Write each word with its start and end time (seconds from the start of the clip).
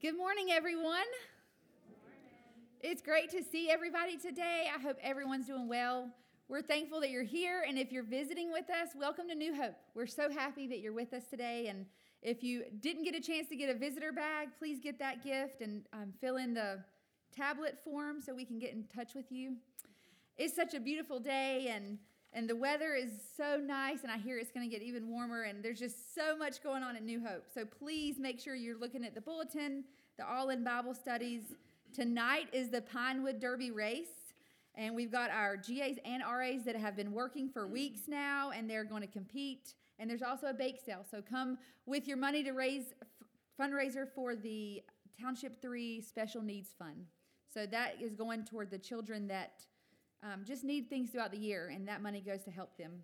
Good 0.00 0.16
morning, 0.16 0.46
everyone. 0.50 1.04
It's 2.80 3.02
great 3.02 3.28
to 3.32 3.44
see 3.44 3.68
everybody 3.68 4.16
today. 4.16 4.66
I 4.74 4.80
hope 4.80 4.96
everyone's 5.02 5.46
doing 5.46 5.68
well. 5.68 6.08
We're 6.48 6.62
thankful 6.62 7.00
that 7.00 7.10
you're 7.10 7.22
here, 7.22 7.66
and 7.68 7.76
if 7.76 7.92
you're 7.92 8.02
visiting 8.02 8.50
with 8.50 8.70
us, 8.70 8.88
welcome 8.96 9.28
to 9.28 9.34
New 9.34 9.54
Hope. 9.54 9.74
We're 9.94 10.06
so 10.06 10.30
happy 10.30 10.66
that 10.68 10.78
you're 10.78 10.94
with 10.94 11.12
us 11.12 11.24
today. 11.28 11.66
And 11.66 11.84
if 12.22 12.42
you 12.42 12.64
didn't 12.80 13.04
get 13.04 13.14
a 13.14 13.20
chance 13.20 13.50
to 13.50 13.56
get 13.56 13.68
a 13.68 13.78
visitor 13.78 14.10
bag, 14.10 14.48
please 14.58 14.80
get 14.80 14.98
that 15.00 15.22
gift 15.22 15.60
and 15.60 15.84
um, 15.92 16.14
fill 16.18 16.38
in 16.38 16.54
the 16.54 16.82
tablet 17.36 17.78
form 17.84 18.22
so 18.22 18.34
we 18.34 18.46
can 18.46 18.58
get 18.58 18.72
in 18.72 18.84
touch 18.84 19.14
with 19.14 19.30
you. 19.30 19.56
It's 20.38 20.56
such 20.56 20.72
a 20.72 20.80
beautiful 20.80 21.20
day, 21.20 21.70
and 21.76 21.98
and 22.32 22.48
the 22.48 22.54
weather 22.54 22.94
is 22.94 23.10
so 23.36 23.56
nice, 23.56 24.02
and 24.02 24.10
I 24.10 24.16
hear 24.18 24.38
it's 24.38 24.52
going 24.52 24.68
to 24.68 24.74
get 24.74 24.84
even 24.84 25.08
warmer, 25.08 25.42
and 25.42 25.64
there's 25.64 25.80
just 25.80 26.14
so 26.14 26.36
much 26.36 26.62
going 26.62 26.82
on 26.82 26.94
at 26.96 27.02
New 27.02 27.20
Hope. 27.20 27.46
So 27.52 27.64
please 27.64 28.20
make 28.20 28.40
sure 28.40 28.54
you're 28.54 28.78
looking 28.78 29.04
at 29.04 29.14
the 29.14 29.20
bulletin, 29.20 29.84
the 30.16 30.28
All 30.28 30.50
In 30.50 30.62
Bible 30.62 30.94
Studies. 30.94 31.42
Tonight 31.92 32.46
is 32.52 32.70
the 32.70 32.82
Pinewood 32.82 33.40
Derby 33.40 33.72
race, 33.72 34.32
and 34.76 34.94
we've 34.94 35.10
got 35.10 35.30
our 35.30 35.56
GAs 35.56 35.96
and 36.04 36.22
RAs 36.22 36.64
that 36.64 36.76
have 36.76 36.94
been 36.94 37.12
working 37.12 37.48
for 37.48 37.66
weeks 37.66 38.02
now, 38.06 38.50
and 38.50 38.70
they're 38.70 38.84
going 38.84 39.02
to 39.02 39.08
compete. 39.08 39.74
And 39.98 40.08
there's 40.08 40.22
also 40.22 40.46
a 40.46 40.54
bake 40.54 40.78
sale, 40.84 41.04
so 41.10 41.20
come 41.20 41.58
with 41.84 42.06
your 42.06 42.16
money 42.16 42.44
to 42.44 42.52
raise 42.52 42.94
f- 43.02 43.08
fundraiser 43.60 44.06
for 44.14 44.36
the 44.36 44.82
Township 45.20 45.60
3 45.60 46.00
Special 46.00 46.42
Needs 46.42 46.70
Fund. 46.78 47.06
So 47.52 47.66
that 47.66 48.00
is 48.00 48.14
going 48.14 48.44
toward 48.44 48.70
the 48.70 48.78
children 48.78 49.26
that 49.28 49.64
um, 50.22 50.44
just 50.44 50.64
need 50.64 50.88
things 50.90 51.10
throughout 51.10 51.32
the 51.32 51.38
year, 51.38 51.70
and 51.74 51.88
that 51.88 52.02
money 52.02 52.20
goes 52.20 52.44
to 52.44 52.50
help 52.50 52.76
them. 52.76 53.02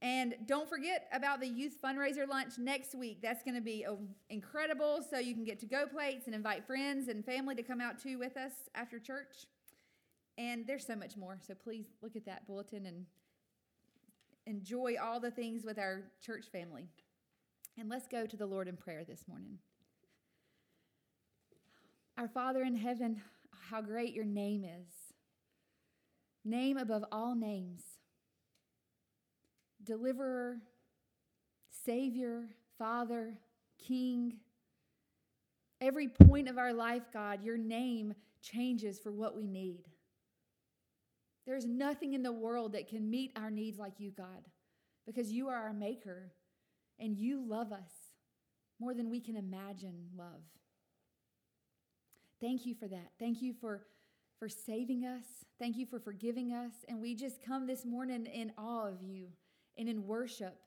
And 0.00 0.34
don't 0.46 0.68
forget 0.68 1.06
about 1.12 1.40
the 1.40 1.46
youth 1.46 1.78
fundraiser 1.82 2.26
lunch 2.26 2.58
next 2.58 2.92
week. 2.94 3.20
That's 3.22 3.44
going 3.44 3.54
to 3.54 3.60
be 3.60 3.86
oh, 3.88 4.00
incredible. 4.30 5.00
So 5.08 5.18
you 5.18 5.32
can 5.32 5.44
get 5.44 5.60
to 5.60 5.66
go 5.66 5.86
plates 5.86 6.26
and 6.26 6.34
invite 6.34 6.66
friends 6.66 7.06
and 7.06 7.24
family 7.24 7.54
to 7.54 7.62
come 7.62 7.80
out 7.80 8.02
too 8.02 8.18
with 8.18 8.36
us 8.36 8.50
after 8.74 8.98
church. 8.98 9.46
And 10.38 10.66
there's 10.66 10.84
so 10.84 10.96
much 10.96 11.16
more. 11.16 11.38
So 11.46 11.54
please 11.54 11.86
look 12.02 12.16
at 12.16 12.26
that 12.26 12.48
bulletin 12.48 12.86
and 12.86 13.06
enjoy 14.46 14.96
all 15.00 15.20
the 15.20 15.30
things 15.30 15.64
with 15.64 15.78
our 15.78 16.02
church 16.20 16.46
family. 16.50 16.88
And 17.78 17.88
let's 17.88 18.08
go 18.08 18.26
to 18.26 18.36
the 18.36 18.46
Lord 18.46 18.66
in 18.66 18.76
prayer 18.76 19.04
this 19.04 19.28
morning. 19.28 19.58
Our 22.18 22.28
Father 22.28 22.62
in 22.62 22.74
heaven, 22.74 23.22
how 23.70 23.82
great 23.82 24.14
your 24.14 24.24
name 24.24 24.64
is 24.64 25.01
name 26.44 26.76
above 26.76 27.04
all 27.12 27.34
names, 27.34 27.82
deliverer, 29.82 30.58
savior, 31.84 32.44
father, 32.78 33.38
king. 33.78 34.34
Every 35.80 36.08
point 36.08 36.48
of 36.48 36.58
our 36.58 36.72
life, 36.72 37.02
God, 37.12 37.42
your 37.42 37.58
name 37.58 38.14
changes 38.40 38.98
for 38.98 39.10
what 39.10 39.36
we 39.36 39.46
need. 39.46 39.88
There's 41.46 41.66
nothing 41.66 42.14
in 42.14 42.22
the 42.22 42.32
world 42.32 42.72
that 42.72 42.88
can 42.88 43.10
meet 43.10 43.32
our 43.36 43.50
needs 43.50 43.78
like 43.78 43.98
you, 43.98 44.12
God, 44.12 44.46
because 45.06 45.32
you 45.32 45.48
are 45.48 45.56
our 45.56 45.72
maker 45.72 46.32
and 47.00 47.16
you 47.16 47.44
love 47.44 47.72
us 47.72 47.90
more 48.78 48.94
than 48.94 49.10
we 49.10 49.20
can 49.20 49.36
imagine 49.36 50.06
love. 50.16 50.42
Thank 52.40 52.64
you 52.66 52.74
for 52.74 52.88
that. 52.88 53.10
Thank 53.18 53.42
you 53.42 53.54
for 53.60 53.82
for 54.42 54.48
saving 54.48 55.04
us. 55.04 55.22
Thank 55.60 55.76
you 55.76 55.86
for 55.86 56.00
forgiving 56.00 56.52
us. 56.52 56.72
And 56.88 57.00
we 57.00 57.14
just 57.14 57.40
come 57.46 57.64
this 57.64 57.86
morning 57.86 58.26
in 58.26 58.50
awe 58.58 58.88
of 58.88 59.00
you 59.00 59.28
and 59.78 59.88
in 59.88 60.04
worship, 60.04 60.58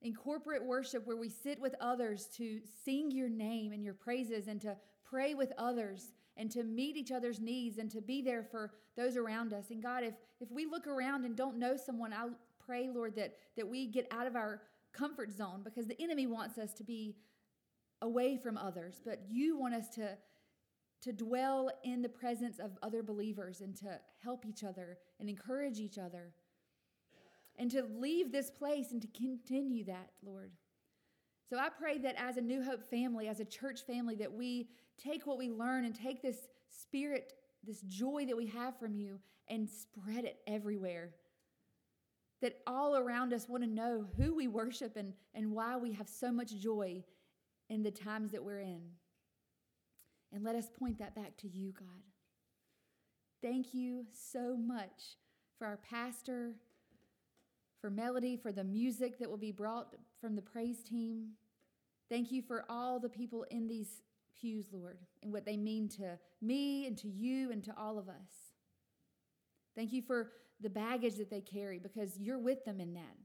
in 0.00 0.14
corporate 0.14 0.64
worship, 0.64 1.06
where 1.06 1.18
we 1.18 1.28
sit 1.28 1.60
with 1.60 1.74
others 1.78 2.26
to 2.38 2.58
sing 2.86 3.10
your 3.10 3.28
name 3.28 3.72
and 3.72 3.84
your 3.84 3.92
praises 3.92 4.48
and 4.48 4.62
to 4.62 4.78
pray 5.04 5.34
with 5.34 5.52
others 5.58 6.14
and 6.38 6.50
to 6.52 6.62
meet 6.62 6.96
each 6.96 7.12
other's 7.12 7.38
needs 7.38 7.76
and 7.76 7.90
to 7.90 8.00
be 8.00 8.22
there 8.22 8.42
for 8.42 8.72
those 8.96 9.14
around 9.14 9.52
us. 9.52 9.66
And 9.68 9.82
God, 9.82 10.02
if, 10.02 10.14
if 10.40 10.50
we 10.50 10.64
look 10.64 10.86
around 10.86 11.26
and 11.26 11.36
don't 11.36 11.58
know 11.58 11.76
someone, 11.76 12.14
I 12.14 12.28
pray, 12.64 12.88
Lord, 12.88 13.14
that, 13.16 13.34
that 13.58 13.68
we 13.68 13.88
get 13.88 14.08
out 14.10 14.26
of 14.26 14.36
our 14.36 14.62
comfort 14.94 15.30
zone 15.30 15.60
because 15.62 15.86
the 15.86 16.00
enemy 16.00 16.26
wants 16.26 16.56
us 16.56 16.72
to 16.72 16.82
be 16.82 17.14
away 18.00 18.38
from 18.42 18.56
others, 18.56 19.02
but 19.04 19.20
you 19.28 19.58
want 19.58 19.74
us 19.74 19.90
to 19.96 20.16
to 21.02 21.12
dwell 21.12 21.70
in 21.84 22.02
the 22.02 22.08
presence 22.08 22.58
of 22.58 22.78
other 22.82 23.02
believers 23.02 23.60
and 23.60 23.76
to 23.76 24.00
help 24.22 24.46
each 24.46 24.64
other 24.64 24.98
and 25.20 25.28
encourage 25.28 25.78
each 25.78 25.98
other 25.98 26.32
and 27.58 27.70
to 27.70 27.84
leave 27.98 28.32
this 28.32 28.50
place 28.50 28.92
and 28.92 29.00
to 29.02 29.08
continue 29.08 29.84
that, 29.84 30.10
Lord. 30.24 30.52
So 31.48 31.58
I 31.58 31.68
pray 31.68 31.98
that 31.98 32.16
as 32.18 32.36
a 32.36 32.40
New 32.40 32.62
Hope 32.62 32.82
family, 32.82 33.28
as 33.28 33.40
a 33.40 33.44
church 33.44 33.82
family, 33.86 34.16
that 34.16 34.32
we 34.32 34.68
take 34.98 35.26
what 35.26 35.38
we 35.38 35.48
learn 35.48 35.84
and 35.84 35.94
take 35.94 36.22
this 36.22 36.48
spirit, 36.68 37.34
this 37.64 37.82
joy 37.82 38.26
that 38.26 38.36
we 38.36 38.46
have 38.46 38.78
from 38.78 38.94
you, 38.94 39.20
and 39.48 39.68
spread 39.68 40.24
it 40.24 40.38
everywhere. 40.46 41.10
That 42.42 42.58
all 42.66 42.96
around 42.96 43.32
us 43.32 43.48
want 43.48 43.62
to 43.62 43.68
know 43.68 44.06
who 44.16 44.34
we 44.34 44.48
worship 44.48 44.96
and, 44.96 45.14
and 45.34 45.52
why 45.52 45.76
we 45.76 45.92
have 45.92 46.08
so 46.08 46.32
much 46.32 46.56
joy 46.56 47.04
in 47.68 47.82
the 47.82 47.90
times 47.90 48.32
that 48.32 48.44
we're 48.44 48.60
in. 48.60 48.82
And 50.32 50.44
let 50.44 50.56
us 50.56 50.68
point 50.78 50.98
that 50.98 51.14
back 51.14 51.36
to 51.38 51.48
you, 51.48 51.72
God. 51.78 52.02
Thank 53.42 53.74
you 53.74 54.04
so 54.12 54.56
much 54.56 55.16
for 55.58 55.66
our 55.66 55.78
pastor, 55.78 56.52
for 57.80 57.90
Melody, 57.90 58.36
for 58.36 58.52
the 58.52 58.64
music 58.64 59.18
that 59.18 59.30
will 59.30 59.36
be 59.36 59.52
brought 59.52 59.94
from 60.20 60.34
the 60.34 60.42
praise 60.42 60.82
team. 60.82 61.28
Thank 62.08 62.32
you 62.32 62.42
for 62.42 62.64
all 62.68 62.98
the 62.98 63.08
people 63.08 63.44
in 63.50 63.66
these 63.66 64.02
pews, 64.40 64.66
Lord, 64.72 64.98
and 65.22 65.32
what 65.32 65.44
they 65.44 65.56
mean 65.56 65.88
to 65.90 66.18
me 66.42 66.86
and 66.86 66.96
to 66.98 67.08
you 67.08 67.50
and 67.52 67.62
to 67.64 67.74
all 67.78 67.98
of 67.98 68.08
us. 68.08 68.52
Thank 69.74 69.92
you 69.92 70.02
for 70.02 70.32
the 70.60 70.70
baggage 70.70 71.16
that 71.16 71.30
they 71.30 71.40
carry 71.40 71.78
because 71.78 72.18
you're 72.18 72.38
with 72.38 72.64
them 72.64 72.80
in 72.80 72.94
that. 72.94 73.16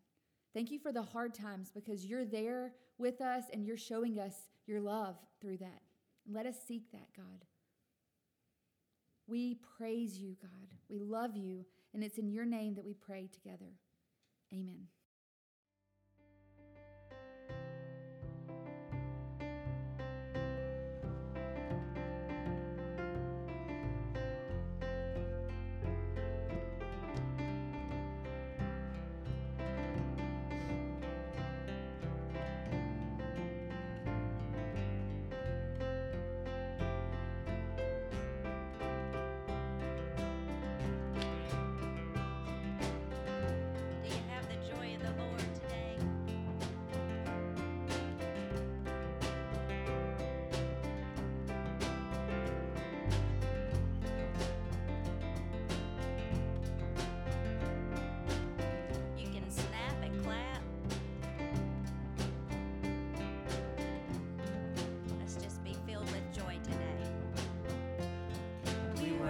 Thank 0.54 0.70
you 0.70 0.80
for 0.80 0.92
the 0.92 1.02
hard 1.02 1.34
times 1.34 1.72
because 1.74 2.06
you're 2.06 2.26
there 2.26 2.74
with 2.98 3.22
us 3.22 3.46
and 3.54 3.66
you're 3.66 3.78
showing 3.78 4.20
us 4.20 4.36
your 4.68 4.82
love 4.82 5.16
through 5.40 5.58
that. 5.58 5.82
Let 6.30 6.46
us 6.46 6.56
seek 6.68 6.92
that, 6.92 7.08
God. 7.16 7.46
We 9.28 9.58
praise 9.78 10.18
you, 10.18 10.36
God. 10.42 10.70
We 10.90 11.00
love 11.00 11.38
you, 11.38 11.66
and 11.94 12.04
it's 12.04 12.18
in 12.18 12.32
your 12.32 12.46
name 12.46 12.76
that 12.76 12.86
we 12.86 12.94
pray 12.94 13.30
together. 13.32 13.74
Amen. 14.54 14.88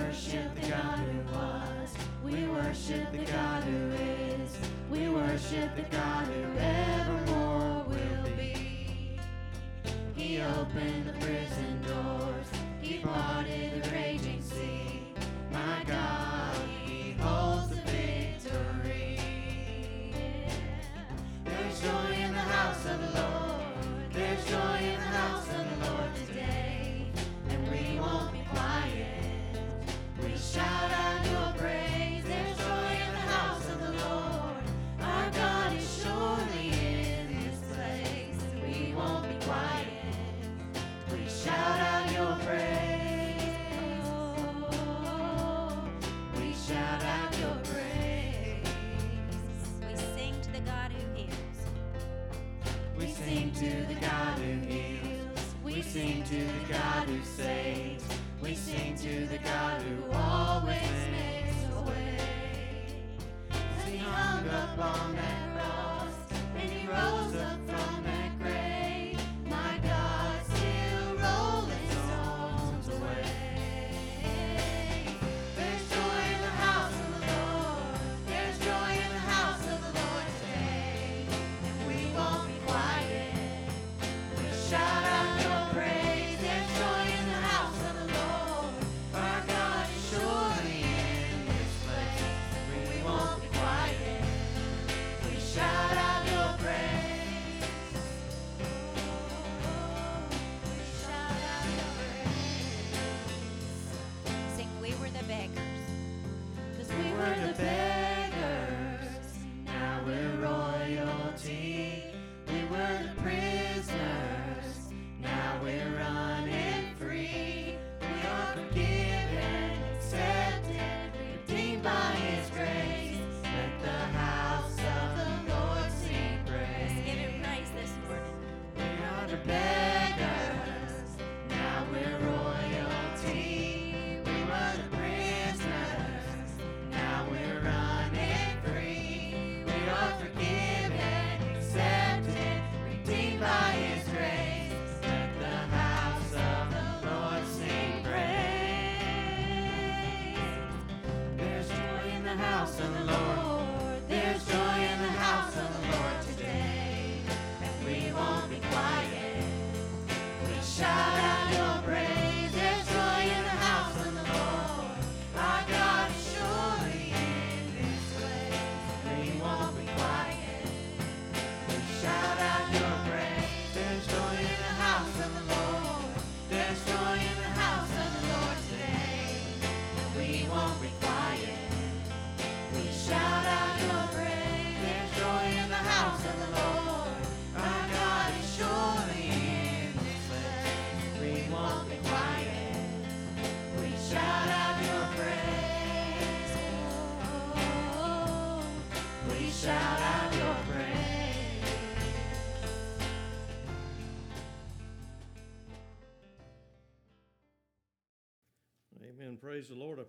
Worship 0.01 0.55
the 0.55 0.69
God 0.69 0.99
who 0.99 1.35
was. 1.35 1.93
We 2.23 2.47
worship 2.47 3.11
the 3.11 3.25
God 3.31 3.63
who 3.63 3.91
is. 3.91 4.57
We 4.89 5.09
worship 5.09 5.75
the 5.75 5.83
God 5.95 6.27
who 6.27 6.57
evermore 6.59 7.85
will 7.87 8.35
be. 8.35 9.19
He 10.15 10.41
opened 10.41 11.05
the 11.07 11.13
prison 11.25 11.70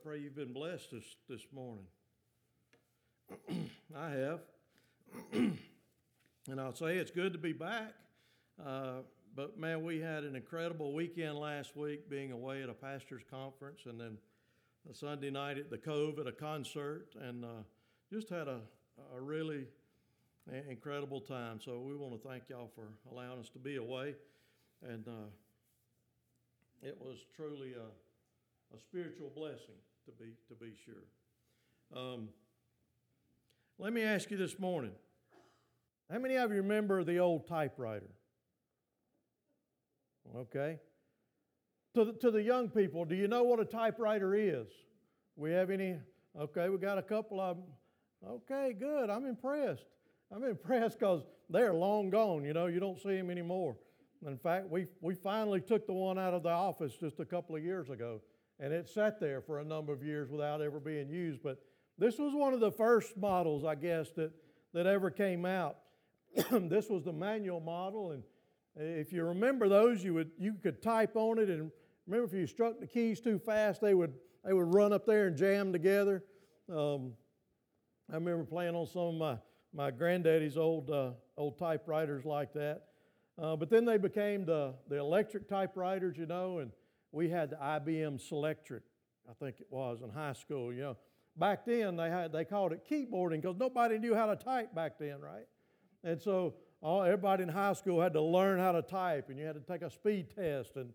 pray 0.02 0.18
you've 0.18 0.34
been 0.34 0.52
blessed 0.52 0.90
this, 0.90 1.04
this 1.28 1.46
morning. 1.54 1.84
I 3.96 4.10
have. 4.10 4.40
and 5.32 6.60
I'll 6.60 6.74
say 6.74 6.96
it's 6.96 7.12
good 7.12 7.32
to 7.34 7.38
be 7.38 7.52
back. 7.52 7.92
Uh, 8.64 9.02
but 9.36 9.60
man, 9.60 9.84
we 9.84 10.00
had 10.00 10.24
an 10.24 10.34
incredible 10.34 10.92
weekend 10.92 11.38
last 11.38 11.76
week 11.76 12.10
being 12.10 12.32
away 12.32 12.64
at 12.64 12.68
a 12.68 12.74
pastor's 12.74 13.22
conference 13.30 13.82
and 13.86 14.00
then 14.00 14.18
a 14.90 14.94
Sunday 14.94 15.30
night 15.30 15.56
at 15.56 15.70
the 15.70 15.78
Cove 15.78 16.18
at 16.18 16.26
a 16.26 16.32
concert 16.32 17.14
and 17.20 17.44
uh, 17.44 17.62
just 18.12 18.28
had 18.28 18.48
a, 18.48 18.58
a 19.16 19.20
really 19.20 19.68
incredible 20.68 21.20
time. 21.20 21.60
So 21.64 21.78
we 21.78 21.94
want 21.94 22.20
to 22.20 22.28
thank 22.28 22.48
y'all 22.48 22.72
for 22.74 22.88
allowing 23.08 23.38
us 23.38 23.50
to 23.50 23.60
be 23.60 23.76
away. 23.76 24.16
And 24.84 25.06
uh, 25.06 25.30
it 26.82 26.98
was 27.00 27.18
truly 27.36 27.74
a, 27.74 28.74
a 28.74 28.80
spiritual 28.80 29.30
blessing 29.32 29.76
to 30.06 30.12
be 30.12 30.32
to 30.48 30.54
be 30.54 30.72
sure. 30.84 31.04
Um, 31.96 32.28
let 33.78 33.92
me 33.92 34.02
ask 34.02 34.30
you 34.30 34.36
this 34.36 34.58
morning: 34.58 34.92
How 36.10 36.18
many 36.18 36.36
of 36.36 36.50
you 36.50 36.58
remember 36.58 37.04
the 37.04 37.18
old 37.18 37.46
typewriter? 37.46 38.10
Okay. 40.36 40.78
To 41.94 42.06
the, 42.06 42.12
to 42.14 42.30
the 42.30 42.42
young 42.42 42.70
people, 42.70 43.04
do 43.04 43.14
you 43.14 43.28
know 43.28 43.42
what 43.42 43.60
a 43.60 43.66
typewriter 43.66 44.34
is? 44.34 44.66
We 45.36 45.52
have 45.52 45.70
any? 45.70 45.96
Okay, 46.38 46.70
we 46.70 46.78
got 46.78 46.96
a 46.96 47.02
couple 47.02 47.38
of 47.38 47.56
them. 47.56 47.66
Okay, 48.26 48.74
good. 48.78 49.10
I'm 49.10 49.26
impressed. 49.26 49.84
I'm 50.34 50.44
impressed 50.48 50.98
because 50.98 51.22
they're 51.50 51.74
long 51.74 52.10
gone. 52.10 52.44
You 52.44 52.54
know, 52.54 52.66
you 52.66 52.80
don't 52.80 53.00
see 53.00 53.16
them 53.16 53.30
anymore. 53.30 53.76
In 54.26 54.38
fact, 54.38 54.68
we, 54.70 54.86
we 55.00 55.14
finally 55.14 55.60
took 55.60 55.86
the 55.86 55.92
one 55.92 56.18
out 56.18 56.32
of 56.32 56.44
the 56.44 56.50
office 56.50 56.94
just 56.98 57.18
a 57.18 57.24
couple 57.24 57.56
of 57.56 57.64
years 57.64 57.90
ago, 57.90 58.20
and 58.58 58.72
it 58.72 58.88
sat 58.88 59.20
there 59.20 59.40
for 59.40 59.60
a 59.60 59.64
number 59.64 59.92
of 59.92 60.02
years 60.02 60.30
without 60.30 60.60
ever 60.60 60.80
being 60.80 61.08
used. 61.08 61.42
But 61.42 61.58
this 61.98 62.18
was 62.18 62.32
one 62.34 62.54
of 62.54 62.60
the 62.60 62.70
first 62.70 63.16
models, 63.16 63.64
I 63.64 63.74
guess, 63.74 64.10
that, 64.12 64.32
that 64.72 64.86
ever 64.86 65.10
came 65.10 65.44
out. 65.44 65.78
this 66.50 66.88
was 66.88 67.04
the 67.04 67.12
manual 67.12 67.60
model, 67.60 68.12
and 68.12 68.22
if 68.74 69.12
you 69.12 69.24
remember 69.24 69.68
those, 69.68 70.02
you 70.02 70.14
would 70.14 70.30
you 70.38 70.54
could 70.54 70.82
type 70.82 71.14
on 71.14 71.38
it, 71.38 71.50
and 71.50 71.70
remember 72.06 72.26
if 72.26 72.32
you 72.32 72.46
struck 72.46 72.80
the 72.80 72.86
keys 72.86 73.20
too 73.20 73.38
fast, 73.38 73.82
they 73.82 73.92
would 73.92 74.14
they 74.44 74.54
would 74.54 74.72
run 74.72 74.94
up 74.94 75.04
there 75.04 75.26
and 75.26 75.36
jam 75.36 75.72
together. 75.72 76.24
Um, 76.70 77.12
I 78.10 78.14
remember 78.14 78.44
playing 78.44 78.74
on 78.74 78.86
some 78.86 79.02
of 79.02 79.14
my 79.14 79.36
my 79.74 79.90
granddaddy's 79.90 80.56
old 80.56 80.90
uh, 80.90 81.10
old 81.36 81.58
typewriters 81.58 82.24
like 82.24 82.54
that. 82.54 82.84
Uh, 83.40 83.56
but 83.56 83.70
then 83.70 83.84
they 83.84 83.96
became 83.96 84.44
the, 84.44 84.74
the 84.88 84.98
electric 84.98 85.48
typewriters, 85.48 86.16
you 86.18 86.26
know, 86.26 86.58
and 86.58 86.70
we 87.12 87.28
had 87.28 87.50
the 87.50 87.56
IBM 87.56 88.20
Selectric, 88.20 88.80
I 89.28 89.34
think 89.38 89.60
it 89.60 89.66
was, 89.70 90.00
in 90.02 90.10
high 90.10 90.32
school, 90.32 90.72
you 90.72 90.80
know. 90.80 90.96
Back 91.36 91.64
then, 91.64 91.96
they, 91.96 92.10
had, 92.10 92.32
they 92.32 92.44
called 92.44 92.72
it 92.72 92.86
keyboarding 92.90 93.40
because 93.42 93.56
nobody 93.58 93.98
knew 93.98 94.14
how 94.14 94.26
to 94.26 94.36
type 94.36 94.74
back 94.74 94.98
then, 94.98 95.20
right? 95.20 95.46
And 96.04 96.20
so 96.20 96.54
all, 96.82 97.02
everybody 97.02 97.44
in 97.44 97.48
high 97.48 97.72
school 97.74 98.00
had 98.00 98.12
to 98.14 98.20
learn 98.20 98.58
how 98.58 98.72
to 98.72 98.82
type, 98.82 99.28
and 99.28 99.38
you 99.38 99.46
had 99.46 99.54
to 99.54 99.60
take 99.60 99.82
a 99.82 99.90
speed 99.90 100.34
test 100.34 100.76
and 100.76 100.92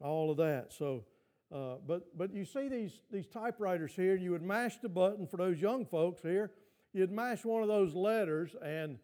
all 0.00 0.30
of 0.30 0.36
that. 0.36 0.72
So, 0.72 1.04
uh, 1.52 1.76
but, 1.86 2.16
but 2.16 2.32
you 2.32 2.44
see 2.44 2.68
these, 2.68 2.92
these 3.10 3.26
typewriters 3.26 3.92
here, 3.94 4.14
you 4.14 4.30
would 4.32 4.42
mash 4.42 4.76
the 4.76 4.88
button 4.88 5.26
for 5.26 5.36
those 5.36 5.60
young 5.60 5.84
folks 5.84 6.22
here. 6.22 6.52
You'd 6.92 7.10
mash 7.10 7.44
one 7.44 7.62
of 7.62 7.68
those 7.68 7.94
letters, 7.94 8.54
and 8.62 8.98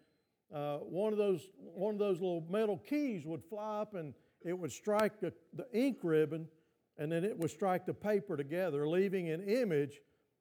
uh, 0.54 0.78
one 0.78 1.12
of 1.12 1.18
those 1.18 1.48
one 1.58 1.94
of 1.94 1.98
those 1.98 2.20
little 2.20 2.44
metal 2.48 2.78
keys 2.78 3.24
would 3.24 3.42
fly 3.44 3.80
up 3.80 3.94
and 3.94 4.14
it 4.46 4.58
would 4.58 4.72
strike 4.72 5.20
the, 5.20 5.32
the 5.54 5.66
ink 5.72 5.98
ribbon 6.02 6.46
and 6.98 7.10
then 7.10 7.24
it 7.24 7.36
would 7.38 7.50
strike 7.50 7.84
the 7.84 7.92
paper 7.92 8.36
together 8.36 8.88
leaving 8.88 9.28
an 9.28 9.42
image 9.42 10.00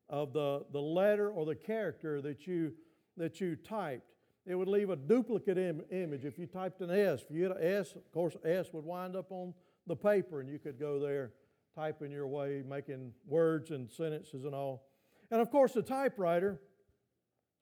of 0.09 0.31
the, 0.31 0.63
the 0.71 0.79
letter 0.79 1.29
or 1.29 1.45
the 1.45 1.55
character 1.55 2.21
that 2.21 2.45
you 2.45 2.71
that 3.17 3.39
you 3.39 3.55
typed. 3.55 4.11
It 4.45 4.55
would 4.55 4.67
leave 4.67 4.89
a 4.89 4.95
duplicate 4.95 5.57
Im- 5.57 5.85
image. 5.89 6.25
If 6.25 6.37
you 6.37 6.45
typed 6.45 6.81
an 6.81 6.91
s 6.91 7.23
if 7.27 7.35
you 7.35 7.43
had 7.43 7.53
an 7.53 7.63
s 7.63 7.95
of 7.95 8.11
course 8.11 8.35
s 8.45 8.67
would 8.73 8.85
wind 8.85 9.15
up 9.15 9.31
on 9.31 9.53
the 9.87 9.95
paper 9.95 10.39
and 10.39 10.49
you 10.49 10.59
could 10.59 10.79
go 10.79 10.99
there 10.99 11.31
typing 11.75 12.11
your 12.11 12.27
way 12.27 12.63
making 12.67 13.11
words 13.27 13.71
and 13.71 13.91
sentences 13.91 14.45
and 14.45 14.53
all. 14.53 14.87
And 15.31 15.41
of 15.41 15.49
course 15.49 15.73
the 15.73 15.81
typewriter 15.81 16.59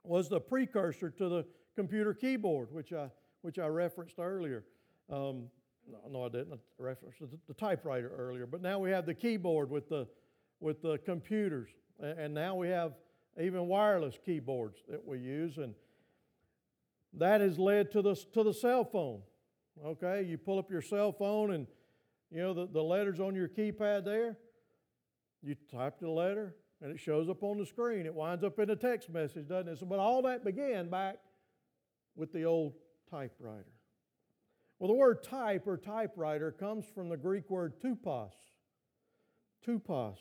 was 0.04 0.28
the 0.28 0.40
precursor 0.40 1.10
to 1.10 1.30
the 1.30 1.46
computer 1.76 2.14
keyboard, 2.14 2.72
which 2.72 2.92
I, 2.92 3.10
which 3.42 3.58
I 3.58 3.68
referenced 3.68 4.20
earlier. 4.20 4.66
Um, 5.10 5.46
no, 5.90 5.98
no, 6.10 6.26
I 6.26 6.30
didn't 6.30 6.60
reference 6.78 7.16
the, 7.20 7.30
the 7.48 7.54
typewriter 7.54 8.12
earlier, 8.18 8.46
but 8.46 8.62
now 8.62 8.80
we 8.80 8.92
have 8.92 9.06
the 9.06 9.14
keyboard 9.14 9.70
with 9.70 9.90
the, 9.90 10.08
with 10.60 10.82
the 10.82 10.98
computers. 11.00 11.70
And, 12.00 12.34
now 12.34 12.56
we 12.56 12.70
have 12.70 12.94
even 13.42 13.68
wireless 13.68 14.18
keyboards 14.26 14.80
that 14.90 15.06
we 15.06 15.20
use. 15.20 15.58
And 15.58 15.74
that 17.14 17.42
has 17.42 17.60
led 17.60 17.92
to 17.92 18.02
the, 18.02 18.16
to 18.34 18.44
the 18.44 18.54
cell 18.54 18.84
phone. 18.84 19.22
Okay, 19.84 20.24
you 20.24 20.38
pull 20.38 20.60
up 20.60 20.70
your 20.70 20.82
cell 20.82 21.12
phone 21.12 21.54
and 21.54 21.68
you 22.32 22.42
know 22.42 22.54
the, 22.54 22.68
the 22.68 22.82
letters 22.82 23.20
on 23.20 23.36
your 23.36 23.48
keypad 23.48 24.06
there, 24.06 24.38
you 25.42 25.56
type 25.72 26.00
the 26.00 26.10
letter 26.10 26.56
and 26.82 26.92
it 26.92 27.00
shows 27.00 27.30
up 27.30 27.42
on 27.44 27.58
the 27.58 27.66
screen. 27.66 28.06
It 28.06 28.14
winds 28.14 28.44
up 28.44 28.60
in 28.60 28.70
a 28.70 28.76
text 28.76 29.10
message, 29.10 29.48
doesn't 29.48 29.72
it? 29.72 29.80
So, 29.80 29.86
but 29.86 30.00
all 30.00 30.22
that 30.24 30.44
began 30.44 30.90
back 30.90 31.18
with 32.16 32.34
the 32.34 32.44
old 32.44 32.74
typewriter. 33.10 33.72
Well, 34.84 34.92
the 34.92 35.00
word 35.00 35.24
type 35.24 35.66
or 35.66 35.78
typewriter 35.78 36.52
comes 36.52 36.84
from 36.94 37.08
the 37.08 37.16
Greek 37.16 37.50
word 37.50 37.80
tupos. 37.80 38.34
Tupos. 39.66 40.18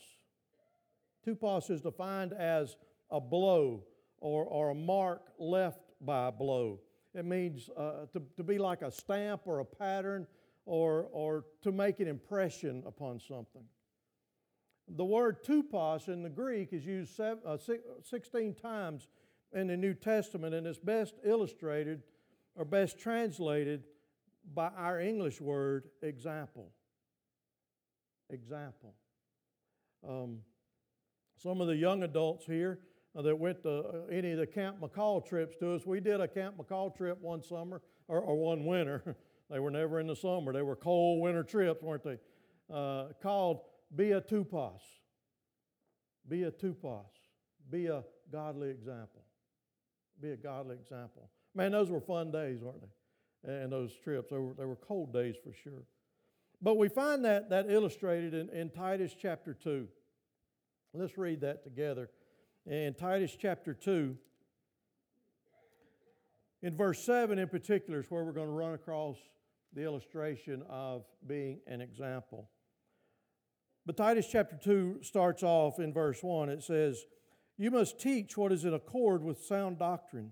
Tupos 1.26 1.68
is 1.68 1.80
defined 1.80 2.32
as 2.32 2.76
a 3.10 3.20
blow 3.20 3.82
or, 4.20 4.44
or 4.44 4.70
a 4.70 4.74
mark 4.76 5.22
left 5.36 5.80
by 6.00 6.28
a 6.28 6.30
blow. 6.30 6.78
It 7.12 7.24
means 7.24 7.70
uh, 7.76 8.06
to, 8.12 8.22
to 8.36 8.44
be 8.44 8.56
like 8.56 8.82
a 8.82 8.92
stamp 8.92 9.40
or 9.46 9.58
a 9.58 9.64
pattern 9.64 10.28
or, 10.64 11.08
or 11.10 11.44
to 11.62 11.72
make 11.72 11.98
an 11.98 12.06
impression 12.06 12.84
upon 12.86 13.18
something. 13.18 13.64
The 14.86 15.04
word 15.04 15.42
tupos 15.42 16.06
in 16.06 16.22
the 16.22 16.30
Greek 16.30 16.72
is 16.72 16.86
used 16.86 17.16
seven, 17.16 17.42
uh, 17.44 17.58
16 18.04 18.54
times 18.54 19.08
in 19.52 19.66
the 19.66 19.76
New 19.76 19.94
Testament, 19.94 20.54
and 20.54 20.68
it's 20.68 20.78
best 20.78 21.14
illustrated 21.24 22.04
or 22.54 22.64
best 22.64 23.00
translated 23.00 23.82
by 24.54 24.68
our 24.76 25.00
English 25.00 25.40
word 25.40 25.84
example. 26.02 26.72
Example. 28.30 28.94
Um, 30.08 30.38
some 31.36 31.60
of 31.60 31.66
the 31.66 31.76
young 31.76 32.02
adults 32.02 32.46
here 32.46 32.80
that 33.14 33.38
went 33.38 33.62
to 33.62 33.70
uh, 33.70 33.92
any 34.10 34.32
of 34.32 34.38
the 34.38 34.46
Camp 34.46 34.80
McCall 34.80 35.26
trips 35.26 35.56
to 35.56 35.74
us, 35.74 35.86
we 35.86 36.00
did 36.00 36.20
a 36.20 36.28
Camp 36.28 36.56
McCall 36.56 36.96
trip 36.96 37.20
one 37.20 37.42
summer 37.42 37.82
or, 38.08 38.20
or 38.20 38.36
one 38.36 38.64
winter. 38.64 39.16
they 39.50 39.58
were 39.58 39.70
never 39.70 40.00
in 40.00 40.06
the 40.06 40.16
summer, 40.16 40.52
they 40.52 40.62
were 40.62 40.76
cold 40.76 41.20
winter 41.20 41.42
trips, 41.42 41.82
weren't 41.82 42.04
they? 42.04 42.18
Uh, 42.72 43.08
called 43.22 43.60
Be 43.94 44.12
a 44.12 44.20
Tupos. 44.20 44.80
Be 46.28 46.44
a 46.44 46.50
Tupos. 46.50 47.10
Be 47.70 47.86
a 47.86 48.02
godly 48.30 48.70
example. 48.70 49.24
Be 50.20 50.30
a 50.30 50.36
godly 50.36 50.76
example. 50.76 51.30
Man, 51.54 51.72
those 51.72 51.90
were 51.90 52.00
fun 52.00 52.30
days, 52.30 52.62
weren't 52.62 52.80
they? 52.80 52.88
And 53.44 53.72
those 53.72 53.92
trips, 54.04 54.30
they 54.30 54.38
were, 54.38 54.54
they 54.54 54.64
were 54.64 54.76
cold 54.76 55.12
days 55.12 55.34
for 55.42 55.52
sure. 55.52 55.82
But 56.60 56.76
we 56.78 56.88
find 56.88 57.24
that, 57.24 57.50
that 57.50 57.66
illustrated 57.68 58.34
in, 58.34 58.48
in 58.50 58.70
Titus 58.70 59.14
chapter 59.20 59.52
2. 59.52 59.88
Let's 60.94 61.18
read 61.18 61.40
that 61.40 61.64
together. 61.64 62.10
In 62.66 62.94
Titus 62.94 63.36
chapter 63.38 63.74
2, 63.74 64.16
in 66.62 66.76
verse 66.76 67.02
7 67.04 67.38
in 67.38 67.48
particular, 67.48 68.00
is 68.00 68.06
where 68.08 68.24
we're 68.24 68.32
going 68.32 68.46
to 68.46 68.52
run 68.52 68.74
across 68.74 69.16
the 69.74 69.82
illustration 69.82 70.62
of 70.68 71.04
being 71.26 71.58
an 71.66 71.80
example. 71.80 72.48
But 73.84 73.96
Titus 73.96 74.28
chapter 74.30 74.56
2 74.62 74.98
starts 75.02 75.42
off 75.42 75.80
in 75.80 75.92
verse 75.92 76.22
1. 76.22 76.48
It 76.48 76.62
says, 76.62 77.04
You 77.56 77.72
must 77.72 77.98
teach 77.98 78.36
what 78.36 78.52
is 78.52 78.64
in 78.64 78.74
accord 78.74 79.24
with 79.24 79.42
sound 79.42 79.80
doctrine. 79.80 80.30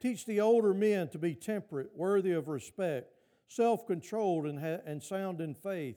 Teach 0.00 0.24
the 0.24 0.40
older 0.40 0.72
men 0.72 1.08
to 1.08 1.18
be 1.18 1.34
temperate, 1.34 1.90
worthy 1.94 2.32
of 2.32 2.48
respect, 2.48 3.12
self 3.48 3.86
controlled, 3.86 4.46
and, 4.46 4.58
ha- 4.58 4.82
and 4.86 5.02
sound 5.02 5.40
in 5.40 5.54
faith, 5.54 5.96